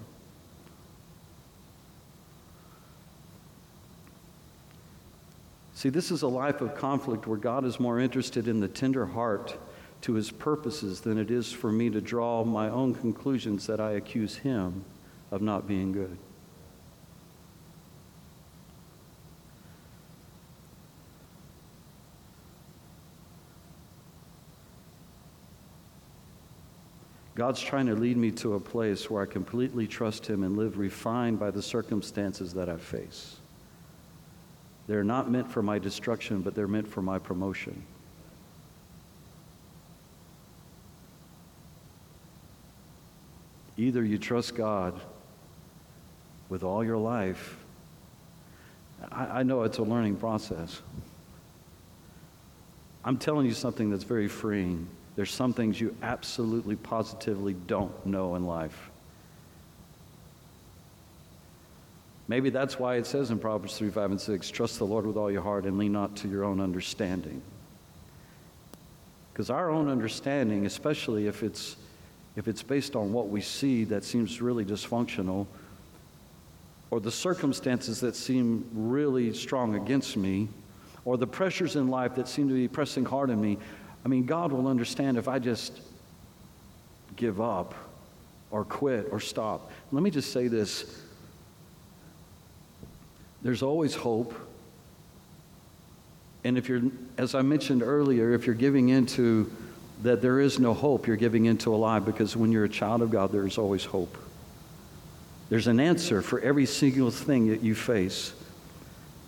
See, 5.79 5.87
this 5.87 6.11
is 6.11 6.23
a 6.23 6.27
life 6.27 6.59
of 6.59 6.75
conflict 6.75 7.25
where 7.25 7.37
God 7.37 7.63
is 7.63 7.79
more 7.79 8.01
interested 8.01 8.49
in 8.49 8.59
the 8.59 8.67
tender 8.67 9.05
heart 9.05 9.57
to 10.01 10.13
his 10.15 10.29
purposes 10.29 10.99
than 10.99 11.17
it 11.17 11.31
is 11.31 11.53
for 11.53 11.71
me 11.71 11.89
to 11.91 12.01
draw 12.01 12.43
my 12.43 12.67
own 12.69 12.93
conclusions 12.93 13.65
that 13.67 13.79
I 13.79 13.91
accuse 13.91 14.35
him 14.35 14.83
of 15.31 15.41
not 15.41 15.69
being 15.69 15.93
good. 15.93 16.17
God's 27.35 27.61
trying 27.61 27.85
to 27.85 27.95
lead 27.95 28.17
me 28.17 28.31
to 28.31 28.55
a 28.55 28.59
place 28.59 29.09
where 29.09 29.23
I 29.23 29.25
completely 29.25 29.87
trust 29.87 30.27
Him 30.27 30.43
and 30.43 30.57
live 30.57 30.77
refined 30.77 31.39
by 31.39 31.51
the 31.51 31.61
circumstances 31.61 32.53
that 32.55 32.67
I 32.67 32.75
face. 32.75 33.37
They're 34.89 35.03
not 35.03 35.29
meant 35.29 35.51
for 35.51 35.61
my 35.61 35.77
destruction, 35.77 36.41
but 36.41 36.55
they're 36.55 36.67
meant 36.67 36.87
for 36.87 37.03
my 37.03 37.19
promotion. 37.19 37.83
Either 43.77 44.03
you 44.03 44.17
trust 44.17 44.55
God 44.55 44.99
with 46.49 46.63
all 46.63 46.83
your 46.83 46.97
life. 46.97 47.55
I, 49.11 49.25
I 49.25 49.43
know 49.43 49.61
it's 49.61 49.77
a 49.77 49.83
learning 49.83 50.15
process. 50.15 50.81
I'm 53.05 53.19
telling 53.19 53.45
you 53.45 53.53
something 53.53 53.91
that's 53.91 54.03
very 54.03 54.27
freeing. 54.27 54.87
There's 55.15 55.31
some 55.31 55.53
things 55.53 55.79
you 55.79 55.95
absolutely, 56.01 56.77
positively 56.77 57.53
don't 57.53 58.07
know 58.07 58.33
in 58.33 58.43
life. 58.43 58.89
Maybe 62.29 62.51
that's 62.51 62.77
why 62.77 62.97
it 62.97 63.07
says 63.07 63.31
in 63.31 63.39
Proverbs 63.39 63.75
3, 63.75 63.89
5, 63.89 64.11
and 64.11 64.21
6 64.21 64.51
trust 64.51 64.77
the 64.77 64.85
Lord 64.85 65.07
with 65.07 65.17
all 65.17 65.31
your 65.31 65.41
heart 65.41 65.65
and 65.65 65.79
lean 65.79 65.91
not 65.91 66.15
to 66.17 66.27
your 66.27 66.43
own 66.43 66.61
understanding. 66.61 67.41
Because 69.33 69.49
our 69.49 69.71
own 69.71 69.89
understanding, 69.89 70.67
especially 70.67 71.25
if 71.25 71.41
it's, 71.41 71.75
if 72.35 72.47
it's 72.47 72.61
based 72.61 72.95
on 72.95 73.11
what 73.11 73.29
we 73.29 73.41
see 73.41 73.83
that 73.85 74.03
seems 74.03 74.43
really 74.43 74.63
dysfunctional, 74.63 75.47
or 76.91 76.99
the 76.99 77.11
circumstances 77.11 77.99
that 78.01 78.15
seem 78.15 78.63
really 78.73 79.33
strong 79.33 79.73
against 79.73 80.15
me, 80.15 80.49
or 81.05 81.17
the 81.17 81.25
pressures 81.25 81.75
in 81.77 81.87
life 81.87 82.13
that 82.13 82.27
seem 82.27 82.47
to 82.47 82.53
be 82.53 82.67
pressing 82.67 83.05
hard 83.05 83.31
on 83.31 83.41
me, 83.41 83.57
I 84.05 84.07
mean, 84.07 84.27
God 84.27 84.51
will 84.51 84.67
understand 84.67 85.17
if 85.17 85.27
I 85.27 85.39
just 85.39 85.81
give 87.15 87.41
up 87.41 87.73
or 88.51 88.65
quit 88.65 89.07
or 89.11 89.19
stop. 89.19 89.71
Let 89.91 90.03
me 90.03 90.11
just 90.11 90.31
say 90.31 90.47
this 90.47 91.08
there's 93.41 93.63
always 93.63 93.95
hope. 93.95 94.33
And 96.43 96.57
if 96.57 96.69
you're, 96.69 96.81
as 97.17 97.35
I 97.35 97.41
mentioned 97.41 97.83
earlier, 97.83 98.33
if 98.33 98.45
you're 98.45 98.55
giving 98.55 98.89
into 98.89 99.51
that 100.03 100.21
there 100.21 100.39
is 100.39 100.59
no 100.59 100.73
hope, 100.73 101.07
you're 101.07 101.17
giving 101.17 101.45
into 101.45 101.73
a 101.73 101.77
lie 101.77 101.99
because 101.99 102.35
when 102.35 102.51
you're 102.51 102.63
a 102.63 102.69
child 102.69 103.01
of 103.01 103.11
God, 103.11 103.31
there's 103.31 103.57
always 103.57 103.83
hope. 103.83 104.17
There's 105.49 105.67
an 105.67 105.79
answer 105.79 106.21
for 106.21 106.39
every 106.39 106.65
single 106.65 107.11
thing 107.11 107.47
that 107.49 107.61
you 107.61 107.75
face. 107.75 108.33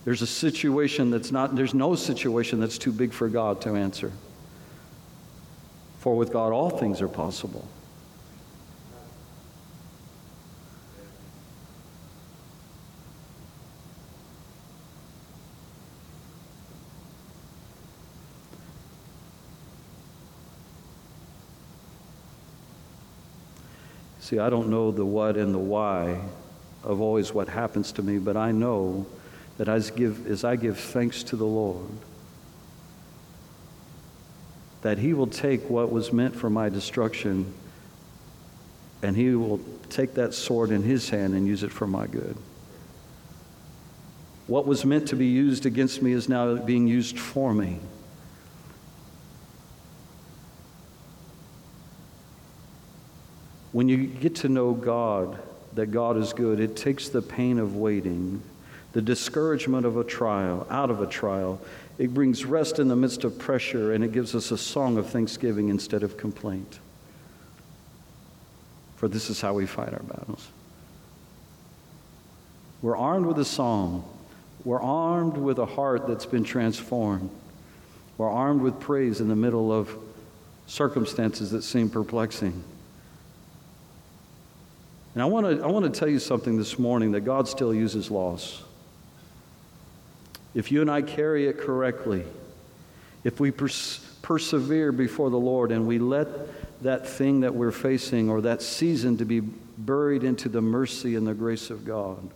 There's 0.05 0.21
a 0.21 0.27
situation 0.27 1.09
that's 1.11 1.31
not, 1.31 1.55
there's 1.55 1.73
no 1.73 1.95
situation 1.95 2.59
that's 2.59 2.77
too 2.77 2.91
big 2.91 3.11
for 3.11 3.27
God 3.27 3.61
to 3.61 3.75
answer. 3.75 4.11
For 5.99 6.15
with 6.15 6.31
God, 6.31 6.53
all 6.53 6.69
things 6.69 7.01
are 7.01 7.07
possible. 7.07 7.67
See, 24.31 24.39
I 24.39 24.49
don't 24.49 24.69
know 24.69 24.91
the 24.91 25.05
what 25.05 25.35
and 25.35 25.53
the 25.53 25.59
why 25.59 26.17
of 26.85 27.01
always 27.01 27.33
what 27.33 27.49
happens 27.49 27.91
to 27.91 28.01
me, 28.01 28.17
but 28.17 28.37
I 28.37 28.53
know 28.53 29.05
that 29.57 29.67
as, 29.67 29.91
give, 29.91 30.25
as 30.25 30.45
I 30.45 30.55
give 30.55 30.79
thanks 30.79 31.21
to 31.23 31.35
the 31.35 31.45
Lord, 31.45 31.89
that 34.83 34.99
he 34.99 35.13
will 35.13 35.27
take 35.27 35.69
what 35.69 35.91
was 35.91 36.13
meant 36.13 36.33
for 36.33 36.49
my 36.49 36.69
destruction 36.69 37.53
and 39.03 39.17
he 39.17 39.35
will 39.35 39.59
take 39.89 40.13
that 40.13 40.33
sword 40.33 40.71
in 40.71 40.81
his 40.81 41.09
hand 41.09 41.33
and 41.33 41.45
use 41.45 41.63
it 41.63 41.71
for 41.73 41.85
my 41.85 42.07
good. 42.07 42.37
What 44.47 44.65
was 44.65 44.85
meant 44.85 45.09
to 45.09 45.17
be 45.17 45.27
used 45.27 45.65
against 45.65 46.01
me 46.01 46.13
is 46.13 46.29
now 46.29 46.55
being 46.55 46.87
used 46.87 47.19
for 47.19 47.53
me. 47.53 47.81
When 53.71 53.87
you 53.87 54.05
get 54.05 54.35
to 54.37 54.49
know 54.49 54.73
God, 54.73 55.39
that 55.73 55.87
God 55.87 56.17
is 56.17 56.33
good, 56.33 56.59
it 56.59 56.75
takes 56.75 57.09
the 57.09 57.21
pain 57.21 57.57
of 57.57 57.75
waiting, 57.75 58.41
the 58.93 59.01
discouragement 59.01 59.85
of 59.85 59.95
a 59.95 60.03
trial, 60.03 60.67
out 60.69 60.89
of 60.89 61.01
a 61.01 61.07
trial, 61.07 61.61
it 61.97 62.13
brings 62.13 62.45
rest 62.45 62.79
in 62.79 62.87
the 62.87 62.95
midst 62.95 63.23
of 63.23 63.37
pressure, 63.37 63.93
and 63.93 64.03
it 64.03 64.11
gives 64.11 64.35
us 64.35 64.51
a 64.51 64.57
song 64.57 64.97
of 64.97 65.09
thanksgiving 65.09 65.69
instead 65.69 66.03
of 66.03 66.17
complaint. 66.17 66.79
For 68.97 69.07
this 69.07 69.29
is 69.29 69.39
how 69.39 69.53
we 69.53 69.65
fight 69.65 69.93
our 69.93 70.03
battles. 70.03 70.47
We're 72.81 72.97
armed 72.97 73.27
with 73.27 73.39
a 73.39 73.45
song. 73.45 74.03
We're 74.65 74.81
armed 74.81 75.37
with 75.37 75.59
a 75.59 75.65
heart 75.65 76.07
that's 76.07 76.25
been 76.25 76.43
transformed. 76.43 77.29
We're 78.17 78.29
armed 78.29 78.61
with 78.61 78.79
praise 78.79 79.21
in 79.21 79.27
the 79.27 79.35
middle 79.35 79.71
of 79.71 79.95
circumstances 80.67 81.51
that 81.51 81.63
seem 81.63 81.89
perplexing. 81.89 82.63
And 85.13 85.21
I 85.21 85.25
want 85.25 85.45
to 85.45 85.63
I 85.63 85.67
want 85.67 85.91
to 85.91 85.99
tell 85.99 86.07
you 86.07 86.19
something 86.19 86.57
this 86.57 86.79
morning 86.79 87.11
that 87.11 87.21
God 87.21 87.47
still 87.47 87.73
uses 87.73 88.09
loss 88.09 88.63
if 90.53 90.71
you 90.71 90.81
and 90.81 90.91
I 90.91 91.01
carry 91.01 91.47
it 91.47 91.57
correctly, 91.57 92.23
if 93.23 93.39
we 93.39 93.51
pers- 93.51 93.99
persevere 94.21 94.91
before 94.91 95.29
the 95.29 95.39
Lord 95.39 95.71
and 95.71 95.87
we 95.87 95.99
let 95.99 96.27
that 96.83 97.07
thing 97.07 97.41
that 97.41 97.53
we're 97.53 97.71
facing 97.71 98.29
or 98.29 98.41
that 98.41 98.61
season 98.61 99.17
to 99.17 99.25
be 99.25 99.39
buried 99.39 100.23
into 100.23 100.49
the 100.49 100.61
mercy 100.61 101.15
and 101.15 101.25
the 101.25 101.33
grace 101.33 101.69
of 101.69 101.85
God, 101.85 102.29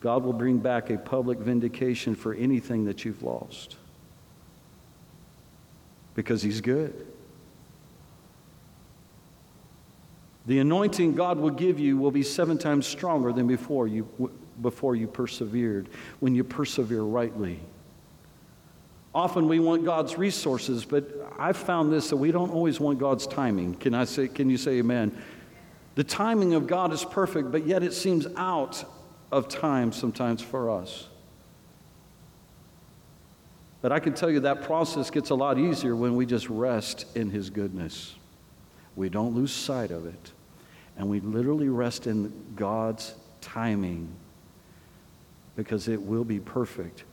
God 0.00 0.24
will 0.24 0.32
bring 0.32 0.58
back 0.58 0.90
a 0.90 0.98
public 0.98 1.38
vindication 1.38 2.14
for 2.14 2.34
anything 2.34 2.86
that 2.86 3.04
you've 3.04 3.22
lost. 3.22 3.76
Because 6.14 6.42
He's 6.42 6.60
good. 6.60 7.06
The 10.46 10.58
anointing 10.58 11.14
God 11.14 11.38
will 11.38 11.50
give 11.50 11.78
you 11.78 11.96
will 11.96 12.10
be 12.10 12.22
seven 12.22 12.58
times 12.58 12.86
stronger 12.86 13.32
than 13.32 13.46
before 13.46 13.86
you, 13.86 14.08
before 14.60 14.96
you 14.96 15.06
persevered, 15.06 15.88
when 16.20 16.34
you 16.34 16.42
persevere 16.42 17.02
rightly. 17.02 17.60
Often 19.14 19.48
we 19.48 19.60
want 19.60 19.84
God's 19.84 20.16
resources, 20.16 20.84
but 20.84 21.04
I've 21.38 21.56
found 21.56 21.92
this 21.92 22.10
that 22.10 22.16
we 22.16 22.32
don't 22.32 22.50
always 22.50 22.80
want 22.80 22.98
God's 22.98 23.26
timing. 23.26 23.74
Can 23.74 23.94
I 23.94 24.04
say, 24.04 24.26
can 24.26 24.48
you 24.48 24.56
say 24.56 24.78
amen? 24.78 25.16
The 25.94 26.04
timing 26.04 26.54
of 26.54 26.66
God 26.66 26.92
is 26.92 27.04
perfect, 27.04 27.52
but 27.52 27.66
yet 27.66 27.82
it 27.82 27.92
seems 27.92 28.26
out 28.36 28.84
of 29.30 29.48
time 29.48 29.92
sometimes 29.92 30.40
for 30.40 30.70
us. 30.70 31.08
But 33.82 33.92
I 33.92 33.98
can 33.98 34.14
tell 34.14 34.30
you 34.30 34.40
that 34.40 34.62
process 34.62 35.10
gets 35.10 35.30
a 35.30 35.34
lot 35.34 35.58
easier 35.58 35.94
when 35.94 36.16
we 36.16 36.24
just 36.24 36.48
rest 36.48 37.04
in 37.14 37.30
His 37.30 37.50
goodness. 37.50 38.14
We 38.96 39.08
don't 39.08 39.34
lose 39.34 39.52
sight 39.52 39.90
of 39.90 40.06
it. 40.06 40.32
And 40.96 41.08
we 41.08 41.20
literally 41.20 41.68
rest 41.68 42.06
in 42.06 42.32
God's 42.54 43.14
timing 43.40 44.08
because 45.56 45.88
it 45.88 46.00
will 46.00 46.24
be 46.24 46.40
perfect. 46.40 47.04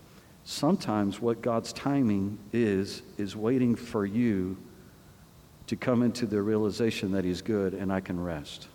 Sometimes 0.43 1.21
what 1.21 1.41
God's 1.41 1.73
timing 1.73 2.37
is, 2.51 3.01
is 3.17 3.35
waiting 3.35 3.75
for 3.75 4.05
you 4.05 4.57
to 5.67 5.75
come 5.75 6.01
into 6.01 6.25
the 6.25 6.41
realization 6.41 7.11
that 7.11 7.23
He's 7.23 7.41
good 7.41 7.73
and 7.73 7.93
I 7.93 7.99
can 7.99 8.19
rest. 8.19 8.67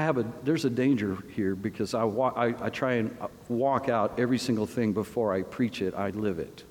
Have 0.00 0.18
a, 0.18 0.26
there's 0.44 0.64
a 0.64 0.70
danger 0.70 1.18
here 1.34 1.54
because 1.54 1.94
I, 1.94 2.04
wa- 2.04 2.32
I, 2.36 2.54
I 2.66 2.70
try 2.70 2.94
and 2.94 3.16
walk 3.48 3.88
out 3.88 4.18
every 4.18 4.38
single 4.38 4.66
thing 4.66 4.92
before 4.92 5.32
I 5.32 5.42
preach 5.42 5.82
it, 5.82 5.94
I 5.94 6.10
live 6.10 6.38
it. 6.38 6.64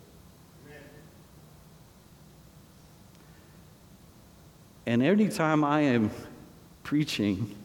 And 4.86 5.04
anytime 5.04 5.64
I 5.64 5.82
am 5.82 6.10
preaching 6.82 7.56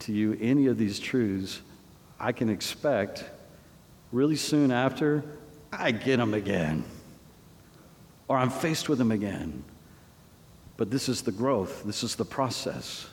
to 0.00 0.12
you 0.12 0.36
any 0.40 0.66
of 0.66 0.76
these 0.76 0.98
truths, 0.98 1.60
I 2.18 2.32
can 2.32 2.48
expect 2.48 3.24
really 4.10 4.34
soon 4.34 4.72
after, 4.72 5.22
I 5.72 5.92
get 5.92 6.16
them 6.16 6.34
again. 6.34 6.84
Or 8.26 8.36
I'm 8.36 8.50
faced 8.50 8.88
with 8.88 8.98
them 8.98 9.12
again. 9.12 9.62
But 10.76 10.90
this 10.90 11.08
is 11.08 11.22
the 11.22 11.32
growth, 11.32 11.84
this 11.84 12.02
is 12.02 12.16
the 12.16 12.24
process. 12.24 13.08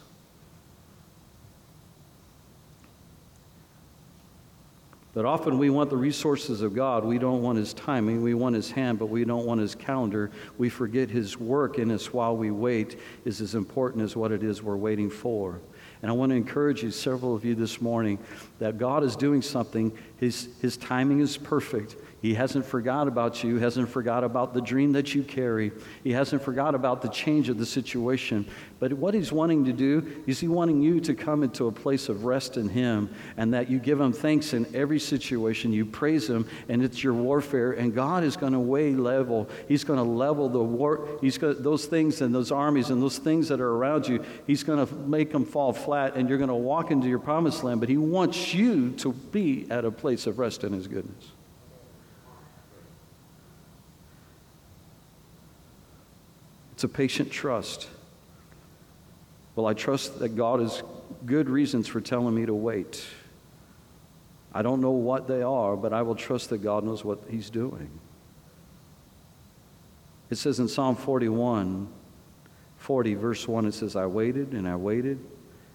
But 5.16 5.24
often 5.24 5.58
we 5.58 5.70
want 5.70 5.90
the 5.90 5.96
resources 5.96 6.62
of 6.62 6.76
God. 6.76 7.06
We 7.06 7.18
don't 7.18 7.42
want 7.42 7.58
His 7.58 7.74
timing. 7.74 8.22
We 8.22 8.34
want 8.34 8.54
His 8.54 8.70
hand, 8.70 9.00
but 9.00 9.06
we 9.06 9.24
don't 9.24 9.46
want 9.46 9.62
His 9.62 9.74
calendar. 9.74 10.30
We 10.58 10.68
forget 10.68 11.10
His 11.10 11.40
work 11.40 11.80
in 11.80 11.90
us 11.90 12.12
while 12.12 12.36
we 12.36 12.52
wait 12.52 13.00
is 13.24 13.40
as 13.40 13.56
important 13.56 14.04
as 14.04 14.18
what 14.18 14.34
it 14.34 14.44
is 14.44 14.62
we're 14.62 14.76
waiting 14.76 15.10
for. 15.10 15.62
And 16.02 16.12
I 16.12 16.14
want 16.14 16.32
to 16.32 16.36
encourage 16.36 16.84
you, 16.84 16.92
several 16.92 17.34
of 17.34 17.46
you 17.46 17.56
this 17.56 17.80
morning, 17.80 18.20
that 18.60 18.78
God 18.78 19.06
is 19.06 19.16
doing 19.16 19.42
something. 19.42 19.98
His, 20.18 20.50
his 20.62 20.78
timing 20.78 21.20
is 21.20 21.38
perfect. 21.38 21.96
He 22.22 22.34
hasn't 22.34 22.66
forgot 22.66 23.08
about 23.08 23.44
you, 23.44 23.60
hasn't 23.60 23.90
forgot 23.90 24.24
about 24.24 24.56
the 24.56 24.62
dream 24.62 24.94
that 24.94 25.14
you 25.14 25.22
carry. 25.22 25.72
He 26.04 26.12
hasn't 26.12 26.42
forgot 26.42 26.74
about 26.74 27.04
the 27.04 27.10
change 27.10 27.50
of 27.50 27.60
the 27.60 27.68
situation. 27.68 28.48
But 28.80 28.94
what 28.94 29.14
he's 29.14 29.32
wanting 29.32 29.66
to 29.66 29.74
do 29.74 30.24
is 30.26 30.40
he 30.40 30.48
wanting 30.48 30.82
you 30.82 31.00
to 31.02 31.14
come 31.14 31.44
into 31.44 31.68
a 31.68 31.72
place 31.72 32.10
of 32.10 32.26
rest 32.26 32.58
in 32.58 32.68
him 32.68 33.10
and 33.38 33.54
that 33.54 33.70
you 33.70 33.80
give 33.80 34.02
him 34.02 34.12
thanks 34.12 34.54
in 34.54 34.66
every 34.76 35.00
situation. 35.00 35.72
You 35.72 35.86
praise 35.86 36.28
him 36.28 36.48
and 36.68 36.84
it's 36.84 37.04
your 37.04 37.14
warfare 37.14 37.74
and 37.74 37.94
God 37.94 38.24
is 38.24 38.36
going 38.36 38.54
to 38.54 38.60
weigh 38.60 38.96
level. 38.96 39.48
He's 39.68 39.84
going 39.84 39.98
to 39.98 40.04
level 40.04 40.50
the 40.50 40.64
war 40.64 41.08
he's 41.22 41.38
got 41.38 41.64
those 41.64 41.86
things 41.86 42.22
and 42.22 42.34
those 42.34 42.52
armies 42.52 42.90
and 42.90 43.02
those 43.02 43.18
things 43.18 43.50
that 43.50 43.62
are 43.62 43.72
around 43.72 44.08
you. 44.08 44.24
He's 44.48 44.64
going 44.64 44.86
to 44.86 44.94
make 44.94 45.32
them 45.32 45.46
fall 45.46 45.74
flat 45.74 46.16
and 46.16 46.28
you're 46.28 46.38
going 46.40 46.48
to 46.50 46.56
walk 46.56 46.92
into 46.92 47.08
your 47.08 47.20
promised 47.20 47.64
land, 47.64 47.80
but 47.80 47.90
he 47.90 47.98
wants 47.98 48.54
you 48.54 48.92
to 48.94 49.14
be 49.14 49.68
at 49.70 49.86
a 49.86 49.92
place 49.92 50.05
of 50.06 50.40
rest 50.40 50.64
in 50.64 50.74
his 50.74 50.88
goodness. 50.88 51.32
It's 56.74 56.84
a 56.84 56.90
patient 56.90 57.32
trust. 57.32 57.88
Well, 59.56 59.66
I 59.66 59.74
trust 59.74 60.20
that 60.20 60.36
God 60.36 60.60
has 60.60 60.84
good 61.26 61.50
reasons 61.50 61.88
for 61.88 62.02
telling 62.02 62.36
me 62.36 62.46
to 62.46 62.54
wait. 62.54 63.06
I 64.54 64.62
don't 64.62 64.82
know 64.82 64.92
what 64.92 65.28
they 65.28 65.42
are, 65.42 65.76
but 65.76 65.94
I 65.94 66.02
will 66.02 66.16
trust 66.16 66.50
that 66.50 66.60
God 66.60 66.84
knows 66.84 67.04
what 67.04 67.20
He's 67.30 67.50
doing. 67.50 67.90
It 70.30 70.36
says 70.36 70.60
in 70.60 70.68
Psalm 70.68 70.96
41, 70.96 71.88
40, 72.78 73.14
verse 73.16 73.48
1, 73.48 73.66
it 73.68 73.74
says, 73.74 73.96
I 73.96 74.06
waited 74.06 74.52
and 74.52 74.68
I 74.68 74.76
waited 74.76 75.20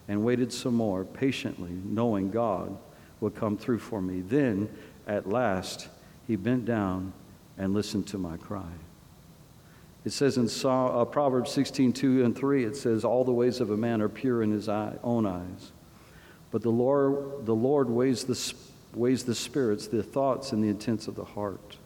and 0.07 0.25
waited 0.25 0.53
some 0.53 0.75
more, 0.75 1.05
patiently, 1.05 1.71
knowing 1.71 2.31
God 2.31 2.77
would 3.21 3.35
come 3.35 3.57
through 3.57 3.79
for 3.79 4.01
me. 4.01 4.21
Then, 4.21 4.69
at 5.07 5.29
last, 5.29 5.89
He 6.27 6.37
bent 6.37 6.65
down 6.65 7.13
and 7.59 7.75
listened 7.75 8.07
to 8.09 8.19
my 8.19 8.37
cry. 8.37 8.73
It 10.05 10.13
says 10.13 10.39
in 10.39 10.49
uh, 10.69 11.05
Proverbs 11.05 11.53
16, 11.53 11.93
2 11.93 12.25
and 12.25 12.37
3, 12.37 12.65
it 12.65 12.77
says, 12.77 13.05
All 13.05 13.25
the 13.25 13.33
ways 13.33 13.61
of 13.61 13.71
a 13.71 13.77
man 13.77 14.01
are 14.01 14.09
pure 14.09 14.43
in 14.43 14.51
his 14.51 14.69
eye, 14.69 14.95
own 15.03 15.27
eyes. 15.27 15.73
But 16.51 16.63
the 16.63 16.71
Lord, 16.71 17.45
the 17.45 17.55
Lord 17.55 17.91
weighs, 17.91 18.25
the, 18.25 18.55
weighs 18.95 19.25
the 19.25 19.35
spirits, 19.35 19.87
the 19.89 20.03
thoughts, 20.03 20.53
and 20.53 20.65
the 20.65 20.69
intents 20.69 21.07
of 21.07 21.17
the 21.17 21.25
heart. 21.25 21.77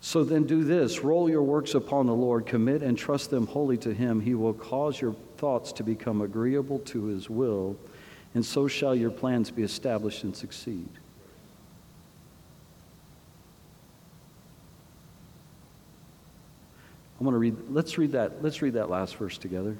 So 0.00 0.24
then 0.24 0.44
do 0.44 0.64
this 0.64 1.00
roll 1.00 1.30
your 1.30 1.42
works 1.44 1.74
upon 1.74 2.06
the 2.06 2.14
Lord, 2.14 2.44
commit 2.44 2.82
and 2.82 2.98
trust 2.98 3.30
them 3.30 3.46
wholly 3.46 3.76
to 3.78 3.94
him. 3.94 4.20
He 4.20 4.34
will 4.34 4.52
cause 4.52 5.00
your 5.00 5.14
thoughts 5.36 5.72
to 5.74 5.84
become 5.84 6.22
agreeable 6.22 6.80
to 6.80 7.04
his 7.06 7.30
will, 7.30 7.76
and 8.34 8.44
so 8.44 8.66
shall 8.66 8.94
your 8.94 9.10
plans 9.10 9.50
be 9.50 9.62
established 9.62 10.24
and 10.24 10.34
succeed. 10.34 10.88
I'm 17.18 17.24
going 17.24 17.34
to 17.34 17.38
read, 17.38 17.56
let's 17.70 17.98
read 17.98 18.12
that, 18.12 18.42
let's 18.42 18.62
read 18.62 18.74
that 18.74 18.90
last 18.90 19.16
verse 19.16 19.38
together. 19.38 19.76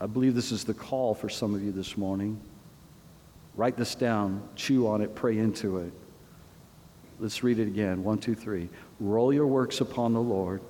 I 0.00 0.06
believe 0.06 0.34
this 0.34 0.50
is 0.50 0.64
the 0.64 0.74
call 0.74 1.14
for 1.14 1.28
some 1.28 1.54
of 1.54 1.62
you 1.62 1.70
this 1.70 1.96
morning. 1.96 2.40
Write 3.54 3.76
this 3.76 3.94
down, 3.94 4.42
chew 4.56 4.86
on 4.86 5.02
it, 5.02 5.14
pray 5.14 5.38
into 5.38 5.78
it. 5.78 5.92
Let's 7.20 7.42
read 7.42 7.58
it 7.58 7.66
again. 7.66 8.04
One, 8.04 8.18
two, 8.18 8.34
three. 8.34 8.68
Roll 9.00 9.32
your 9.32 9.46
works 9.46 9.80
upon 9.80 10.14
the 10.14 10.20
Lord. 10.20 10.62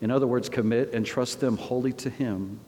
In 0.00 0.10
other 0.10 0.26
words, 0.26 0.48
commit 0.48 0.92
and 0.92 1.04
trust 1.04 1.40
them 1.40 1.56
wholly 1.56 1.92
to 1.94 2.10
Him. 2.10 2.60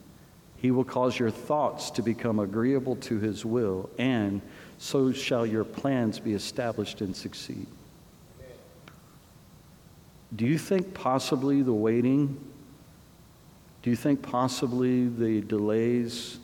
He 0.56 0.70
will 0.70 0.84
cause 0.84 1.18
your 1.18 1.30
thoughts 1.30 1.90
to 1.92 2.02
become 2.02 2.38
agreeable 2.38 2.96
to 2.96 3.18
His 3.18 3.44
will, 3.44 3.90
and 3.98 4.40
so 4.78 5.12
shall 5.12 5.46
your 5.46 5.64
plans 5.64 6.18
be 6.18 6.32
established 6.32 7.00
and 7.00 7.14
succeed. 7.14 7.66
Do 10.34 10.46
you 10.46 10.58
think 10.58 10.92
possibly 10.94 11.62
the 11.62 11.72
waiting, 11.72 12.38
do 13.82 13.90
you 13.90 13.96
think 13.96 14.22
possibly 14.22 15.08
the 15.08 15.40
delays 15.42 16.38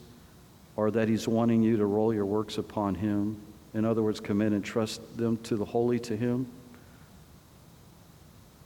are 0.77 0.91
that 0.91 1.09
He's 1.09 1.27
wanting 1.27 1.63
you 1.63 1.77
to 1.79 1.87
roll 1.87 2.15
your 2.15 2.27
works 2.27 2.59
upon 2.59 2.95
Him? 2.95 3.41
In 3.75 3.85
other 3.85 4.03
words, 4.03 4.21
commit 4.21 4.53
and 4.53 4.65
trust 4.65 5.17
them 5.17 5.39
to 5.39 5.57
the 5.57 5.65
holy 5.65 5.99
to 6.01 6.17
Him? 6.17 6.47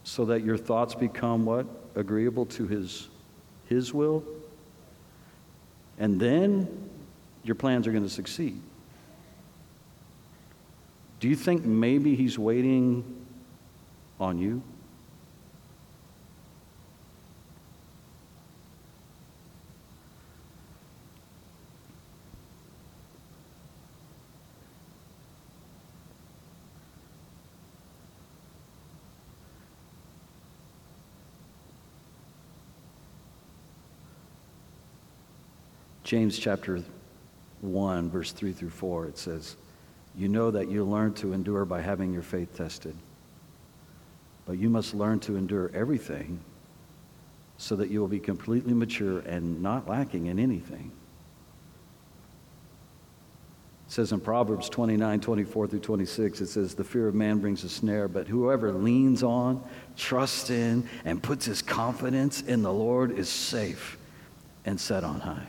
So 0.04 0.24
that 0.26 0.44
your 0.44 0.56
thoughts 0.56 0.94
become 0.94 1.46
what? 1.46 1.66
Agreeable 1.94 2.46
to 2.46 2.66
His, 2.66 3.08
his 3.68 3.94
will? 3.94 4.22
And 5.98 6.20
then 6.20 6.68
your 7.44 7.54
plans 7.54 7.86
are 7.86 7.92
going 7.92 8.04
to 8.04 8.10
succeed. 8.10 8.60
Do 11.20 11.28
you 11.28 11.36
think 11.36 11.64
maybe 11.64 12.14
He's 12.14 12.38
waiting 12.38 13.04
on 14.20 14.38
you? 14.38 14.62
James 36.06 36.38
chapter 36.38 36.80
1, 37.62 38.10
verse 38.10 38.30
3 38.30 38.52
through 38.52 38.70
4, 38.70 39.06
it 39.06 39.18
says, 39.18 39.56
You 40.16 40.28
know 40.28 40.52
that 40.52 40.68
you 40.68 40.84
learn 40.84 41.14
to 41.14 41.32
endure 41.32 41.64
by 41.64 41.80
having 41.80 42.12
your 42.12 42.22
faith 42.22 42.56
tested. 42.56 42.94
But 44.46 44.56
you 44.56 44.70
must 44.70 44.94
learn 44.94 45.18
to 45.20 45.36
endure 45.36 45.68
everything 45.74 46.38
so 47.58 47.74
that 47.74 47.90
you 47.90 48.00
will 48.00 48.06
be 48.06 48.20
completely 48.20 48.72
mature 48.72 49.18
and 49.18 49.60
not 49.60 49.88
lacking 49.88 50.26
in 50.26 50.38
anything. 50.38 50.92
It 53.88 53.92
says 53.92 54.12
in 54.12 54.20
Proverbs 54.20 54.68
29, 54.68 55.20
24 55.20 55.66
through 55.66 55.80
26, 55.80 56.40
it 56.40 56.46
says, 56.46 56.76
The 56.76 56.84
fear 56.84 57.08
of 57.08 57.16
man 57.16 57.40
brings 57.40 57.64
a 57.64 57.68
snare, 57.68 58.06
but 58.06 58.28
whoever 58.28 58.70
leans 58.70 59.24
on, 59.24 59.60
trusts 59.96 60.50
in, 60.50 60.88
and 61.04 61.20
puts 61.20 61.46
his 61.46 61.62
confidence 61.62 62.42
in 62.42 62.62
the 62.62 62.72
Lord 62.72 63.10
is 63.10 63.28
safe 63.28 63.98
and 64.64 64.80
set 64.80 65.02
on 65.02 65.18
high. 65.18 65.48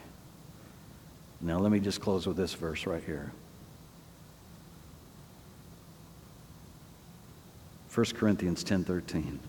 Now, 1.42 1.60
let 1.60 1.72
me 1.72 1.80
just 1.80 2.02
close 2.02 2.26
with 2.26 2.38
this 2.38 2.54
verse 2.54 2.86
right 2.88 3.04
here. 3.04 3.32
1 7.94 8.16
Corinthians 8.16 8.64
10:13. 8.64 9.40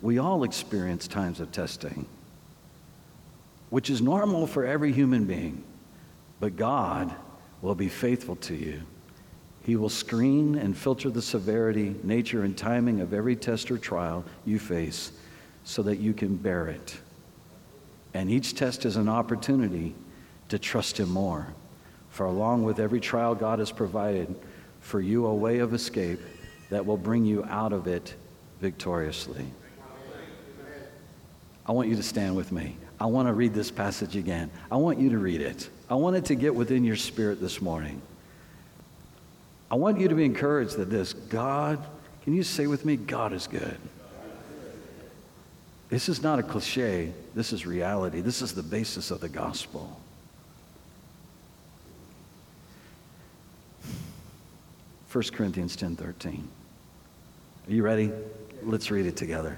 We 0.00 0.18
all 0.18 0.44
experience 0.44 1.08
times 1.08 1.40
of 1.40 1.50
testing, 1.52 2.06
which 3.70 3.90
is 3.90 4.00
normal 4.00 4.46
for 4.46 4.64
every 4.64 4.92
human 4.92 5.24
being. 5.24 5.62
But 6.40 6.56
God 6.56 7.14
will 7.62 7.74
be 7.74 7.88
faithful 7.88 8.36
to 8.36 8.54
you. 8.54 8.82
He 9.64 9.76
will 9.76 9.88
screen 9.88 10.56
and 10.56 10.76
filter 10.76 11.08
the 11.10 11.22
severity, 11.22 11.96
nature, 12.02 12.42
and 12.42 12.56
timing 12.56 13.00
of 13.00 13.14
every 13.14 13.34
test 13.34 13.70
or 13.70 13.78
trial 13.78 14.24
you 14.44 14.58
face 14.58 15.12
so 15.64 15.82
that 15.82 15.96
you 15.96 16.12
can 16.12 16.36
bear 16.36 16.68
it. 16.68 16.98
And 18.12 18.30
each 18.30 18.54
test 18.54 18.84
is 18.84 18.96
an 18.96 19.08
opportunity 19.08 19.94
to 20.54 20.58
trust 20.60 20.98
Him 21.00 21.10
more. 21.10 21.48
For 22.10 22.26
along 22.26 22.62
with 22.62 22.78
every 22.78 23.00
trial, 23.00 23.34
God 23.34 23.58
has 23.58 23.72
provided 23.72 24.32
for 24.80 25.00
you 25.00 25.26
a 25.26 25.34
way 25.34 25.58
of 25.58 25.74
escape 25.74 26.20
that 26.70 26.86
will 26.86 26.96
bring 26.96 27.24
you 27.24 27.44
out 27.46 27.72
of 27.72 27.88
it 27.88 28.14
victoriously. 28.60 29.44
I 31.66 31.72
want 31.72 31.88
you 31.88 31.96
to 31.96 32.04
stand 32.04 32.36
with 32.36 32.52
me. 32.52 32.76
I 33.00 33.06
want 33.06 33.26
to 33.26 33.34
read 33.34 33.52
this 33.52 33.72
passage 33.72 34.14
again. 34.14 34.48
I 34.70 34.76
want 34.76 35.00
you 35.00 35.10
to 35.10 35.18
read 35.18 35.40
it. 35.40 35.68
I 35.90 35.94
want 35.96 36.14
it 36.14 36.26
to 36.26 36.36
get 36.36 36.54
within 36.54 36.84
your 36.84 36.96
spirit 36.96 37.40
this 37.40 37.60
morning. 37.60 38.00
I 39.72 39.74
want 39.74 39.98
you 39.98 40.06
to 40.06 40.14
be 40.14 40.24
encouraged 40.24 40.76
that 40.76 40.88
this 40.88 41.14
God, 41.14 41.84
can 42.22 42.32
you 42.32 42.44
say 42.44 42.68
with 42.68 42.84
me, 42.84 42.94
God 42.94 43.32
is 43.32 43.48
good? 43.48 43.76
This 45.88 46.08
is 46.08 46.22
not 46.22 46.38
a 46.38 46.44
cliche. 46.44 47.12
This 47.34 47.52
is 47.52 47.66
reality. 47.66 48.20
This 48.20 48.40
is 48.40 48.54
the 48.54 48.62
basis 48.62 49.10
of 49.10 49.20
the 49.20 49.28
gospel. 49.28 50.00
1 55.14 55.22
Corinthians 55.32 55.76
10:13. 55.76 56.48
Are 57.68 57.72
you 57.72 57.84
ready? 57.84 58.10
Let's 58.64 58.90
read 58.90 59.06
it 59.06 59.16
together. 59.16 59.56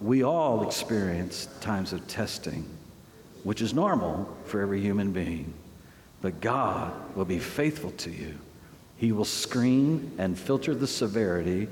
We 0.00 0.22
all 0.22 0.64
experience 0.64 1.48
times 1.60 1.92
of 1.92 2.06
testing, 2.06 2.64
which 3.42 3.60
is 3.60 3.74
normal 3.74 4.32
for 4.44 4.60
every 4.60 4.80
human 4.80 5.10
being. 5.10 5.52
But 6.20 6.40
God 6.40 6.92
will 7.16 7.24
be 7.24 7.40
faithful 7.40 7.90
to 7.90 8.12
you. 8.12 8.38
He 8.96 9.10
will 9.10 9.24
screen 9.24 10.12
and 10.18 10.38
filter 10.38 10.72
the 10.72 10.86
severity, 10.86 11.66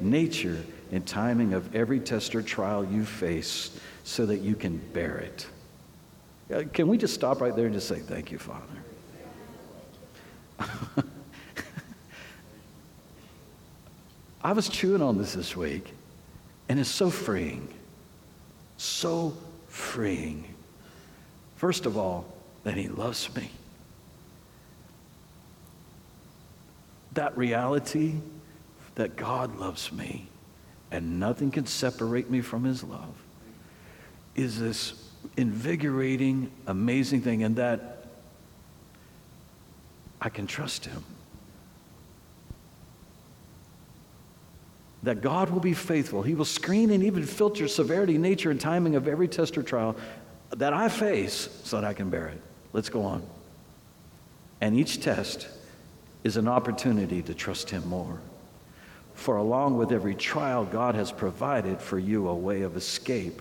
nature, 0.00 0.62
and 0.92 1.04
timing 1.04 1.54
of 1.54 1.74
every 1.74 1.98
test 1.98 2.36
or 2.36 2.42
trial 2.42 2.84
you 2.84 3.04
face 3.04 3.80
so 4.04 4.26
that 4.26 4.42
you 4.42 4.54
can 4.54 4.76
bear 4.92 5.16
it. 5.18 5.48
Uh, 6.54 6.62
can 6.72 6.86
we 6.86 6.98
just 6.98 7.14
stop 7.14 7.40
right 7.40 7.56
there 7.56 7.66
and 7.66 7.74
just 7.74 7.88
say, 7.88 7.98
Thank 7.98 8.30
you, 8.30 8.38
Father? 8.38 8.62
I 14.46 14.52
was 14.52 14.68
chewing 14.68 15.02
on 15.02 15.18
this 15.18 15.34
this 15.34 15.56
week, 15.56 15.92
and 16.68 16.78
it's 16.78 16.88
so 16.88 17.10
freeing. 17.10 17.66
So 18.76 19.36
freeing. 19.66 20.54
First 21.56 21.84
of 21.84 21.98
all, 21.98 22.26
that 22.62 22.74
He 22.74 22.86
loves 22.86 23.34
me. 23.34 23.50
That 27.14 27.36
reality 27.36 28.20
that 28.94 29.16
God 29.16 29.58
loves 29.58 29.90
me 29.90 30.28
and 30.92 31.18
nothing 31.18 31.50
can 31.50 31.66
separate 31.66 32.30
me 32.30 32.40
from 32.40 32.62
His 32.62 32.84
love 32.84 33.16
is 34.36 34.60
this 34.60 34.94
invigorating, 35.36 36.52
amazing 36.68 37.22
thing, 37.22 37.42
and 37.42 37.56
that 37.56 38.04
I 40.20 40.28
can 40.28 40.46
trust 40.46 40.84
Him. 40.84 41.02
That 45.06 45.20
God 45.20 45.50
will 45.50 45.60
be 45.60 45.72
faithful. 45.72 46.22
He 46.22 46.34
will 46.34 46.44
screen 46.44 46.90
and 46.90 47.04
even 47.04 47.24
filter 47.24 47.68
severity, 47.68 48.18
nature, 48.18 48.50
and 48.50 48.60
timing 48.60 48.96
of 48.96 49.06
every 49.06 49.28
test 49.28 49.56
or 49.56 49.62
trial 49.62 49.94
that 50.50 50.72
I 50.72 50.88
face 50.88 51.48
so 51.62 51.80
that 51.80 51.86
I 51.86 51.94
can 51.94 52.10
bear 52.10 52.26
it. 52.26 52.42
Let's 52.72 52.88
go 52.88 53.04
on. 53.04 53.22
And 54.60 54.76
each 54.76 55.00
test 55.00 55.46
is 56.24 56.36
an 56.36 56.48
opportunity 56.48 57.22
to 57.22 57.34
trust 57.34 57.70
Him 57.70 57.88
more. 57.88 58.18
For 59.14 59.36
along 59.36 59.76
with 59.76 59.92
every 59.92 60.16
trial, 60.16 60.64
God 60.64 60.96
has 60.96 61.12
provided 61.12 61.80
for 61.80 62.00
you 62.00 62.26
a 62.26 62.34
way 62.34 62.62
of 62.62 62.76
escape 62.76 63.40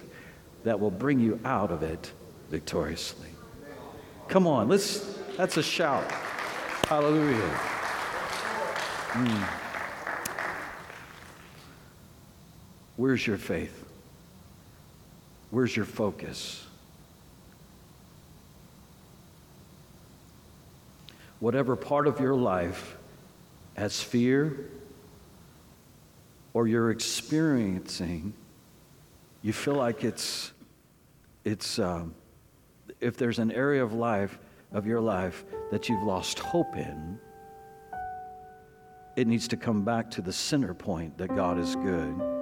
that 0.66 0.80
will 0.80 0.92
bring 0.92 1.20
you 1.20 1.40
out 1.44 1.72
of 1.72 1.82
it 1.82 2.12
victoriously. 2.52 3.30
Come 4.28 4.46
on, 4.46 4.70
let's, 4.70 5.18
that's 5.36 5.58
a 5.58 5.64
shout. 5.64 6.12
Hallelujah. 6.88 7.60
Mm. 9.14 9.65
Where's 12.98 13.26
your 13.26 13.38
faith? 13.38 13.86
Where's 15.50 15.76
your 15.76 15.86
focus? 15.86 16.66
Whatever 21.40 21.76
part 21.76 22.08
of 22.08 22.20
your 22.20 22.36
life 22.36 22.98
has 23.76 24.02
fear 24.02 24.70
or 26.54 26.68
you're 26.68 26.92
experiencing, 26.92 28.34
you 29.42 29.52
feel 29.52 29.76
like 29.76 30.04
it's, 30.04 30.54
it's 31.44 31.78
um, 31.80 32.16
if 33.02 33.18
there's 33.18 33.40
an 33.40 33.52
area 33.52 33.84
of 33.84 33.94
life, 33.94 34.40
of 34.72 34.88
your 34.88 35.02
life 35.02 35.44
that 35.72 35.90
you've 35.90 36.04
lost 36.04 36.40
hope 36.40 36.76
in, 36.76 37.20
it 39.16 39.28
needs 39.28 39.48
to 39.50 39.58
come 39.58 39.84
back 39.84 40.10
to 40.12 40.22
the 40.22 40.34
center 40.34 40.74
point 40.74 41.18
that 41.18 41.36
God 41.36 41.60
is 41.60 41.76
good. 41.76 42.35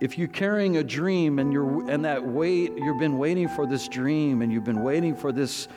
If 0.00 0.18
you're 0.18 0.28
carrying 0.28 0.76
a 0.76 0.84
dream 0.84 1.38
and 1.38 1.52
you're 1.52 1.90
and 1.90 2.04
that 2.04 2.24
wait 2.24 2.72
you've 2.76 2.98
been 2.98 3.18
waiting 3.18 3.48
for 3.48 3.66
this 3.66 3.88
dream 3.88 4.42
and 4.42 4.52
you've 4.52 4.64
been 4.64 4.82
waiting 4.82 5.14
for 5.14 5.32
this 5.32 5.68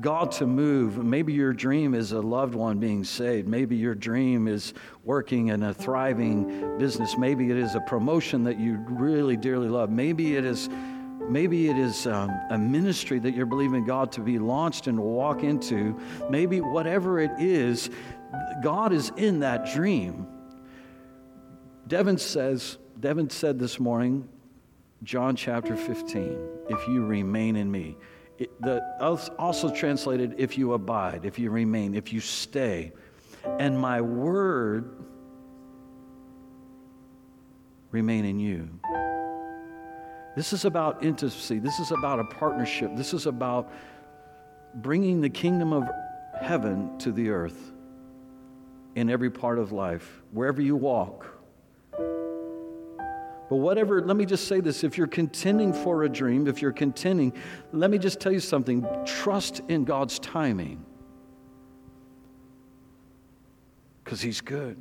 God 0.00 0.30
to 0.32 0.46
move. 0.46 1.02
Maybe 1.02 1.32
your 1.32 1.52
dream 1.52 1.94
is 1.94 2.12
a 2.12 2.20
loved 2.20 2.54
one 2.54 2.78
being 2.78 3.04
saved. 3.04 3.48
Maybe 3.48 3.74
your 3.74 3.94
dream 3.94 4.46
is 4.46 4.74
working 5.02 5.48
in 5.48 5.62
a 5.62 5.74
thriving 5.74 6.78
business. 6.78 7.16
Maybe 7.16 7.50
it 7.50 7.56
is 7.56 7.74
a 7.74 7.80
promotion 7.80 8.44
that 8.44 8.60
you 8.60 8.76
really 8.88 9.36
dearly 9.36 9.68
love. 9.68 9.90
Maybe 9.90 10.36
it 10.36 10.44
is 10.44 10.68
maybe 11.28 11.68
it 11.68 11.76
is 11.76 12.06
um, 12.06 12.30
a 12.50 12.58
ministry 12.58 13.18
that 13.18 13.34
you're 13.34 13.46
believing 13.46 13.84
God 13.84 14.12
to 14.12 14.20
be 14.20 14.38
launched 14.38 14.86
and 14.86 14.98
walk 14.98 15.42
into. 15.42 15.98
Maybe 16.30 16.60
whatever 16.60 17.18
it 17.18 17.32
is, 17.38 17.90
God 18.62 18.92
is 18.92 19.10
in 19.16 19.40
that 19.40 19.72
dream. 19.72 20.26
Devin 21.86 22.18
says, 22.18 22.78
Devin 23.00 23.30
said 23.30 23.58
this 23.60 23.78
morning, 23.78 24.28
John 25.04 25.36
chapter 25.36 25.76
15, 25.76 26.38
if 26.68 26.88
you 26.88 27.04
remain 27.04 27.54
in 27.54 27.70
me. 27.70 27.96
It, 28.38 28.60
the, 28.60 28.82
also 29.38 29.72
translated, 29.72 30.34
if 30.38 30.58
you 30.58 30.72
abide, 30.72 31.24
if 31.24 31.38
you 31.38 31.50
remain, 31.50 31.94
if 31.94 32.12
you 32.12 32.20
stay. 32.20 32.92
And 33.58 33.78
my 33.78 34.00
word 34.00 34.96
remain 37.92 38.24
in 38.24 38.40
you. 38.40 38.68
This 40.34 40.52
is 40.52 40.64
about 40.64 41.04
intimacy. 41.04 41.60
This 41.60 41.78
is 41.78 41.92
about 41.92 42.18
a 42.18 42.24
partnership. 42.24 42.96
This 42.96 43.14
is 43.14 43.26
about 43.26 43.72
bringing 44.74 45.20
the 45.20 45.30
kingdom 45.30 45.72
of 45.72 45.84
heaven 46.40 46.98
to 46.98 47.12
the 47.12 47.30
earth 47.30 47.72
in 48.96 49.08
every 49.08 49.30
part 49.30 49.60
of 49.60 49.70
life, 49.70 50.22
wherever 50.32 50.60
you 50.60 50.74
walk 50.74 51.37
but 53.48 53.56
whatever, 53.56 54.02
let 54.02 54.16
me 54.16 54.26
just 54.26 54.46
say 54.46 54.60
this 54.60 54.84
if 54.84 54.98
you're 54.98 55.06
contending 55.06 55.72
for 55.72 56.04
a 56.04 56.08
dream, 56.08 56.46
if 56.46 56.60
you're 56.60 56.72
contending, 56.72 57.32
let 57.72 57.90
me 57.90 57.98
just 57.98 58.20
tell 58.20 58.32
you 58.32 58.40
something 58.40 58.86
trust 59.06 59.60
in 59.68 59.84
God's 59.84 60.18
timing. 60.18 60.84
Because 64.04 64.20
He's 64.20 64.40
good. 64.40 64.76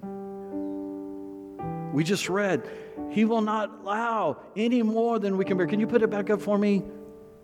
We 1.94 2.04
just 2.04 2.30
read, 2.30 2.70
He 3.10 3.24
will 3.24 3.42
not 3.42 3.72
allow 3.82 4.38
any 4.56 4.84
more 4.84 5.20
than 5.20 5.38
we 5.38 5.46
can 5.46 5.58
bear. 5.58 5.68
Can 5.68 5.80
you 5.80 5.88
put 5.88 6.02
it 6.02 6.10
back 6.10 6.30
up 6.30 6.42
for 6.42 6.58
me, 6.58 6.84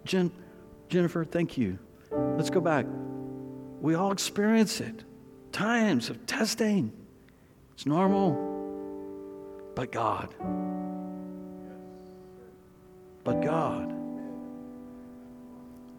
Jen, 0.03 0.31
Jennifer? 0.89 1.23
Thank 1.23 1.57
you. 1.57 1.79
Let's 2.11 2.49
go 2.49 2.59
back. 2.59 2.85
We 3.79 3.95
all 3.95 4.11
experience 4.11 4.81
it. 4.81 5.03
Times 5.51 6.09
of 6.09 6.25
testing. 6.25 6.91
It's 7.73 7.85
normal. 7.85 8.51
But 9.75 9.91
God, 9.91 10.33
but 13.23 13.41
God 13.41 13.93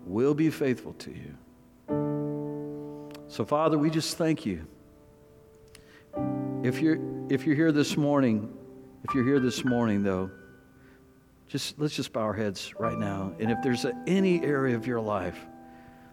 will 0.06 0.34
be 0.34 0.50
faithful 0.50 0.92
to 0.94 1.10
you. 1.10 1.34
So, 3.28 3.44
Father, 3.44 3.78
we 3.78 3.90
just 3.90 4.16
thank 4.16 4.46
you. 4.46 4.66
If 6.62 6.80
you're, 6.80 6.98
if 7.28 7.46
you're 7.46 7.56
here 7.56 7.72
this 7.72 7.96
morning, 7.96 8.56
if 9.04 9.14
you're 9.14 9.24
here 9.24 9.40
this 9.40 9.64
morning, 9.64 10.02
though, 10.02 10.30
just 11.48 11.78
let's 11.78 11.94
just 11.94 12.12
bow 12.12 12.22
our 12.22 12.32
heads 12.32 12.72
right 12.78 12.98
now. 12.98 13.34
And 13.38 13.50
if 13.50 13.58
there's 13.62 13.84
a, 13.84 13.92
any 14.06 14.42
area 14.42 14.76
of 14.76 14.86
your 14.86 15.00
life 15.00 15.38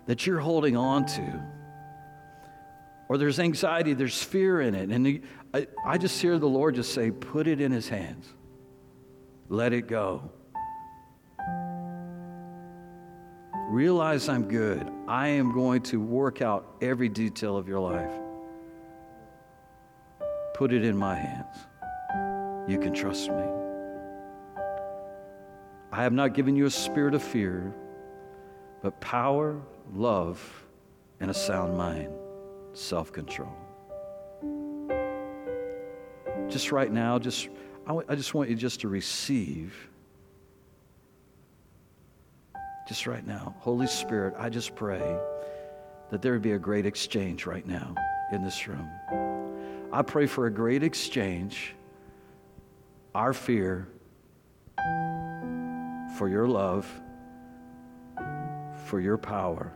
that 0.07 0.25
you're 0.25 0.39
holding 0.39 0.75
on 0.75 1.05
to, 1.05 1.43
or 3.07 3.17
there's 3.17 3.39
anxiety, 3.39 3.93
there's 3.93 4.21
fear 4.21 4.61
in 4.61 4.73
it, 4.73 4.89
and 4.89 5.05
the, 5.05 5.21
I, 5.53 5.67
I 5.85 5.97
just 5.97 6.21
hear 6.21 6.39
the 6.39 6.47
Lord 6.47 6.75
just 6.75 6.93
say, 6.93 7.11
put 7.11 7.47
it 7.47 7.61
in 7.61 7.71
His 7.71 7.87
hands. 7.89 8.25
Let 9.49 9.73
it 9.73 9.87
go. 9.87 10.31
Realize 13.71 14.27
I'm 14.27 14.49
good. 14.49 14.85
I 15.07 15.29
am 15.29 15.53
going 15.53 15.81
to 15.83 16.01
work 16.01 16.41
out 16.41 16.75
every 16.81 17.07
detail 17.07 17.55
of 17.55 17.69
your 17.69 17.79
life. 17.79 18.11
Put 20.53 20.73
it 20.73 20.83
in 20.83 20.97
my 20.97 21.15
hands. 21.15 21.55
You 22.69 22.77
can 22.77 22.93
trust 22.93 23.29
me. 23.29 23.45
I 25.89 26.03
have 26.03 26.11
not 26.11 26.33
given 26.33 26.57
you 26.57 26.65
a 26.65 26.69
spirit 26.69 27.13
of 27.13 27.23
fear, 27.23 27.73
but 28.81 28.99
power, 28.99 29.61
love, 29.93 30.65
and 31.21 31.31
a 31.31 31.33
sound 31.33 31.77
mind, 31.77 32.11
self 32.73 33.13
control. 33.13 33.55
Just 36.49 36.73
right 36.73 36.91
now, 36.91 37.17
just 37.17 37.47
I 37.87 38.15
just 38.15 38.33
want 38.33 38.49
you 38.49 38.57
just 38.57 38.81
to 38.81 38.89
receive 38.89 39.90
just 42.91 43.07
right 43.07 43.25
now. 43.25 43.55
Holy 43.59 43.87
Spirit, 43.87 44.33
I 44.37 44.49
just 44.49 44.75
pray 44.75 45.17
that 46.09 46.21
there 46.21 46.33
would 46.33 46.41
be 46.41 46.51
a 46.51 46.59
great 46.59 46.85
exchange 46.85 47.45
right 47.45 47.65
now 47.65 47.95
in 48.33 48.43
this 48.43 48.67
room. 48.67 48.85
I 49.93 50.01
pray 50.01 50.25
for 50.27 50.47
a 50.47 50.51
great 50.51 50.83
exchange, 50.83 51.73
our 53.15 53.31
fear 53.31 53.87
for 56.17 56.27
your 56.27 56.49
love, 56.49 56.85
for 58.87 58.99
your 58.99 59.17
power, 59.17 59.71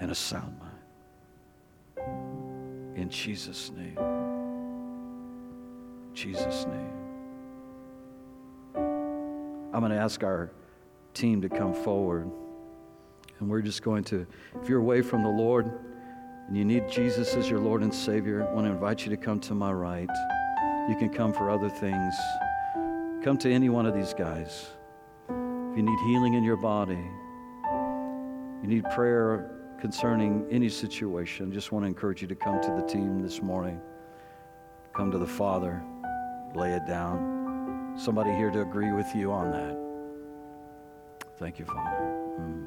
and 0.00 0.10
a 0.10 0.14
sound 0.16 0.58
mind. 0.58 0.72
In 2.96 3.08
Jesus' 3.08 3.70
name. 3.70 3.96
Jesus' 6.14 6.66
name. 6.66 6.94
I'm 9.72 9.78
going 9.78 9.92
to 9.92 9.98
ask 9.98 10.24
our 10.24 10.50
team 11.14 11.42
to 11.42 11.48
come 11.48 11.72
forward. 11.72 12.28
And 13.40 13.48
we're 13.48 13.62
just 13.62 13.82
going 13.82 14.04
to, 14.04 14.26
if 14.60 14.68
you're 14.68 14.80
away 14.80 15.02
from 15.02 15.22
the 15.22 15.28
Lord 15.28 15.70
and 16.48 16.56
you 16.56 16.64
need 16.64 16.88
Jesus 16.90 17.34
as 17.34 17.50
your 17.50 17.60
Lord 17.60 17.82
and 17.82 17.92
Savior, 17.92 18.46
I 18.46 18.52
want 18.52 18.66
to 18.66 18.70
invite 18.70 19.04
you 19.04 19.10
to 19.10 19.16
come 19.16 19.40
to 19.40 19.54
my 19.54 19.72
right. 19.72 20.08
You 20.88 20.96
can 20.96 21.10
come 21.10 21.32
for 21.32 21.50
other 21.50 21.68
things. 21.68 22.14
Come 23.22 23.36
to 23.38 23.50
any 23.50 23.68
one 23.68 23.86
of 23.86 23.94
these 23.94 24.14
guys. 24.14 24.68
If 25.28 25.76
you 25.76 25.82
need 25.82 25.98
healing 26.06 26.34
in 26.34 26.44
your 26.44 26.56
body, 26.56 27.04
you 28.62 28.68
need 28.68 28.84
prayer 28.94 29.56
concerning 29.80 30.46
any 30.50 30.68
situation, 30.68 31.50
I 31.50 31.54
just 31.54 31.72
want 31.72 31.84
to 31.84 31.86
encourage 31.86 32.22
you 32.22 32.28
to 32.28 32.34
come 32.34 32.60
to 32.62 32.70
the 32.70 32.82
team 32.82 33.22
this 33.22 33.42
morning. 33.42 33.80
Come 34.94 35.10
to 35.10 35.18
the 35.18 35.26
Father, 35.26 35.82
lay 36.54 36.72
it 36.72 36.86
down. 36.86 37.94
Somebody 37.98 38.30
here 38.32 38.50
to 38.50 38.62
agree 38.62 38.92
with 38.92 39.06
you 39.14 39.30
on 39.30 39.50
that. 39.52 39.76
Thank 41.38 41.58
you, 41.58 41.66
Father. 41.66 41.96
Mm. 42.40 42.65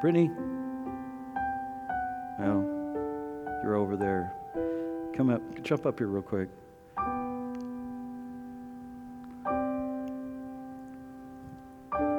Brittany, 0.00 0.30
well, 2.38 2.64
you're 3.62 3.76
over 3.76 3.98
there. 3.98 4.32
Come 5.14 5.28
up, 5.28 5.42
jump 5.62 5.84
up 5.84 5.98
here 5.98 6.06
real 6.06 6.22
quick. 6.22 6.48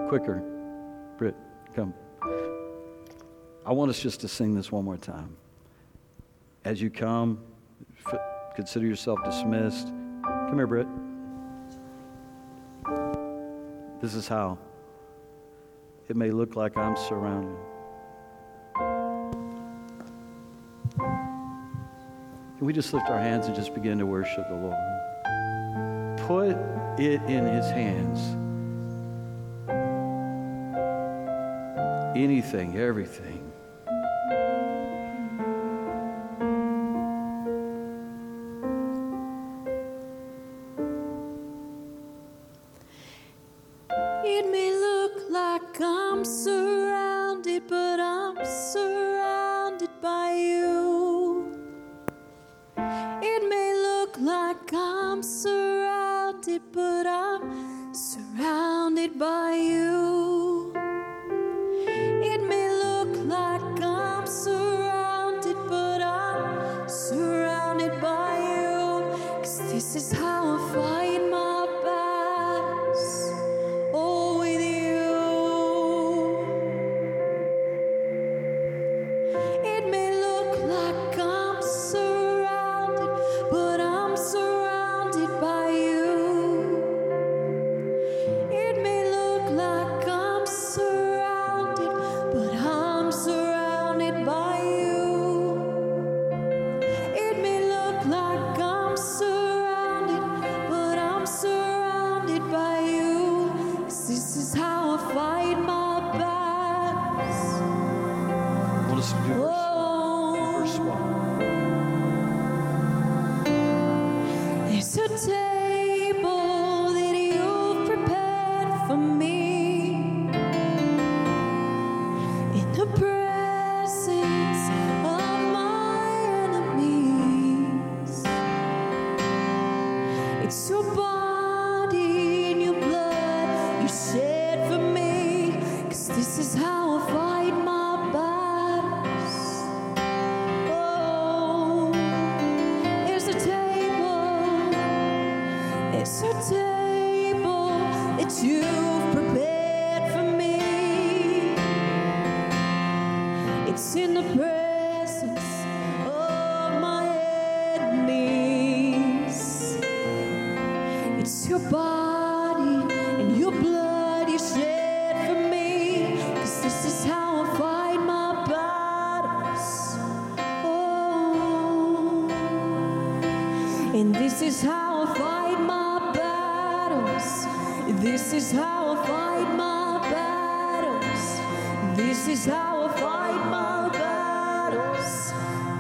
Quicker. 0.10 0.44
Britt, 1.18 1.36
come. 1.76 1.96
I 3.66 3.72
want 3.72 3.90
us 3.90 4.00
just 4.00 4.22
to 4.22 4.28
sing 4.28 4.54
this 4.54 4.72
one 4.72 4.86
more 4.86 4.98
time. 4.98 5.36
As 6.64 6.80
you 6.80 6.92
come, 6.92 7.40
consider 8.56 8.86
yourself 8.86 9.18
dismissed. 9.26 9.88
Come 9.88 10.54
here, 10.56 10.68
Britt. 10.68 10.88
This 14.00 14.14
is 14.14 14.28
how. 14.28 14.60
It 16.10 16.16
may 16.16 16.30
look 16.30 16.56
like 16.56 16.78
I'm 16.78 16.96
surrounded. 16.96 17.71
Can 22.62 22.68
we 22.68 22.74
just 22.74 22.94
lift 22.94 23.10
our 23.10 23.18
hands 23.18 23.48
and 23.48 23.56
just 23.56 23.74
begin 23.74 23.98
to 23.98 24.06
worship 24.06 24.48
the 24.48 24.54
Lord? 24.54 24.78
Put 26.28 26.56
it 27.04 27.20
in 27.24 27.44
His 27.44 27.66
hands. 27.72 28.20
Anything, 32.16 32.78
everything. 32.78 33.41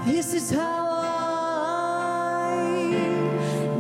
This 0.06 0.34
is 0.34 0.52
how 0.52 0.90
I, 0.90 2.56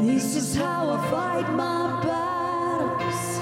this 0.01 0.36
is 0.36 0.56
how 0.56 0.89
I 0.91 1.10
fight 1.10 1.54
my 1.54 2.01
battles. 2.04 3.39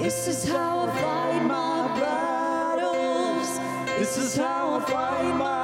This 0.00 0.28
is 0.28 0.44
how 0.44 0.80
I 0.80 0.90
fight 1.00 1.42
my 1.44 1.88
battles. 2.00 3.58
This 3.98 4.16
is 4.18 4.36
how 4.36 4.74
I 4.74 4.80
fight 4.80 5.34
my 5.34 5.38
battles. 5.38 5.59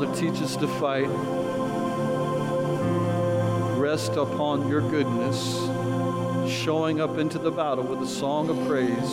Father, 0.00 0.18
teach 0.18 0.40
us 0.40 0.56
to 0.56 0.66
fight. 0.66 1.08
Rest 3.78 4.12
upon 4.12 4.66
your 4.66 4.80
goodness, 4.80 5.58
showing 6.50 7.02
up 7.02 7.18
into 7.18 7.38
the 7.38 7.50
battle 7.50 7.84
with 7.84 8.00
a 8.00 8.06
song 8.06 8.48
of 8.48 8.56
praise, 8.66 9.10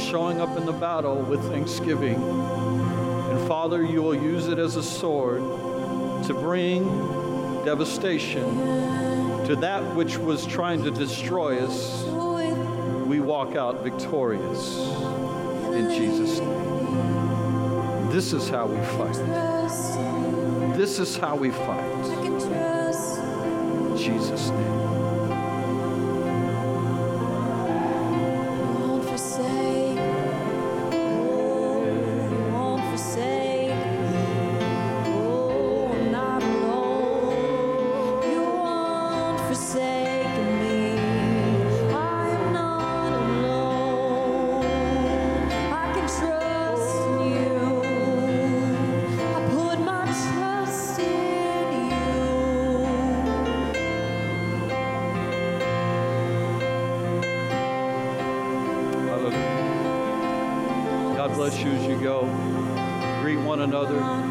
showing 0.00 0.40
up 0.40 0.56
in 0.56 0.64
the 0.64 0.72
battle 0.72 1.16
with 1.22 1.42
thanksgiving. 1.50 2.22
And 2.22 3.48
Father, 3.48 3.82
you 3.82 4.00
will 4.00 4.14
use 4.14 4.46
it 4.46 4.60
as 4.60 4.76
a 4.76 4.82
sword 4.82 5.42
to 6.26 6.34
bring 6.34 6.84
devastation 7.64 8.44
to 9.46 9.56
that 9.56 9.82
which 9.96 10.18
was 10.18 10.46
trying 10.46 10.84
to 10.84 10.92
destroy 10.92 11.58
us. 11.58 12.04
We 13.08 13.18
walk 13.18 13.56
out 13.56 13.82
victorious 13.82 14.78
in 15.72 15.90
Jesus' 15.90 16.38
name. 16.38 16.54
This 18.12 18.32
is 18.32 18.48
how 18.48 18.66
we 18.66 18.76
fight. 18.96 19.63
This 20.76 20.98
is 20.98 21.16
how 21.16 21.36
we 21.36 21.50
fight. 21.50 21.94
Jesus' 23.96 24.50
name. 24.50 24.83
bless 61.50 61.62
you 61.62 61.72
as 61.72 61.86
you 61.86 62.00
go. 62.00 62.22
Greet 63.20 63.36
one 63.36 63.60
another. 63.60 64.23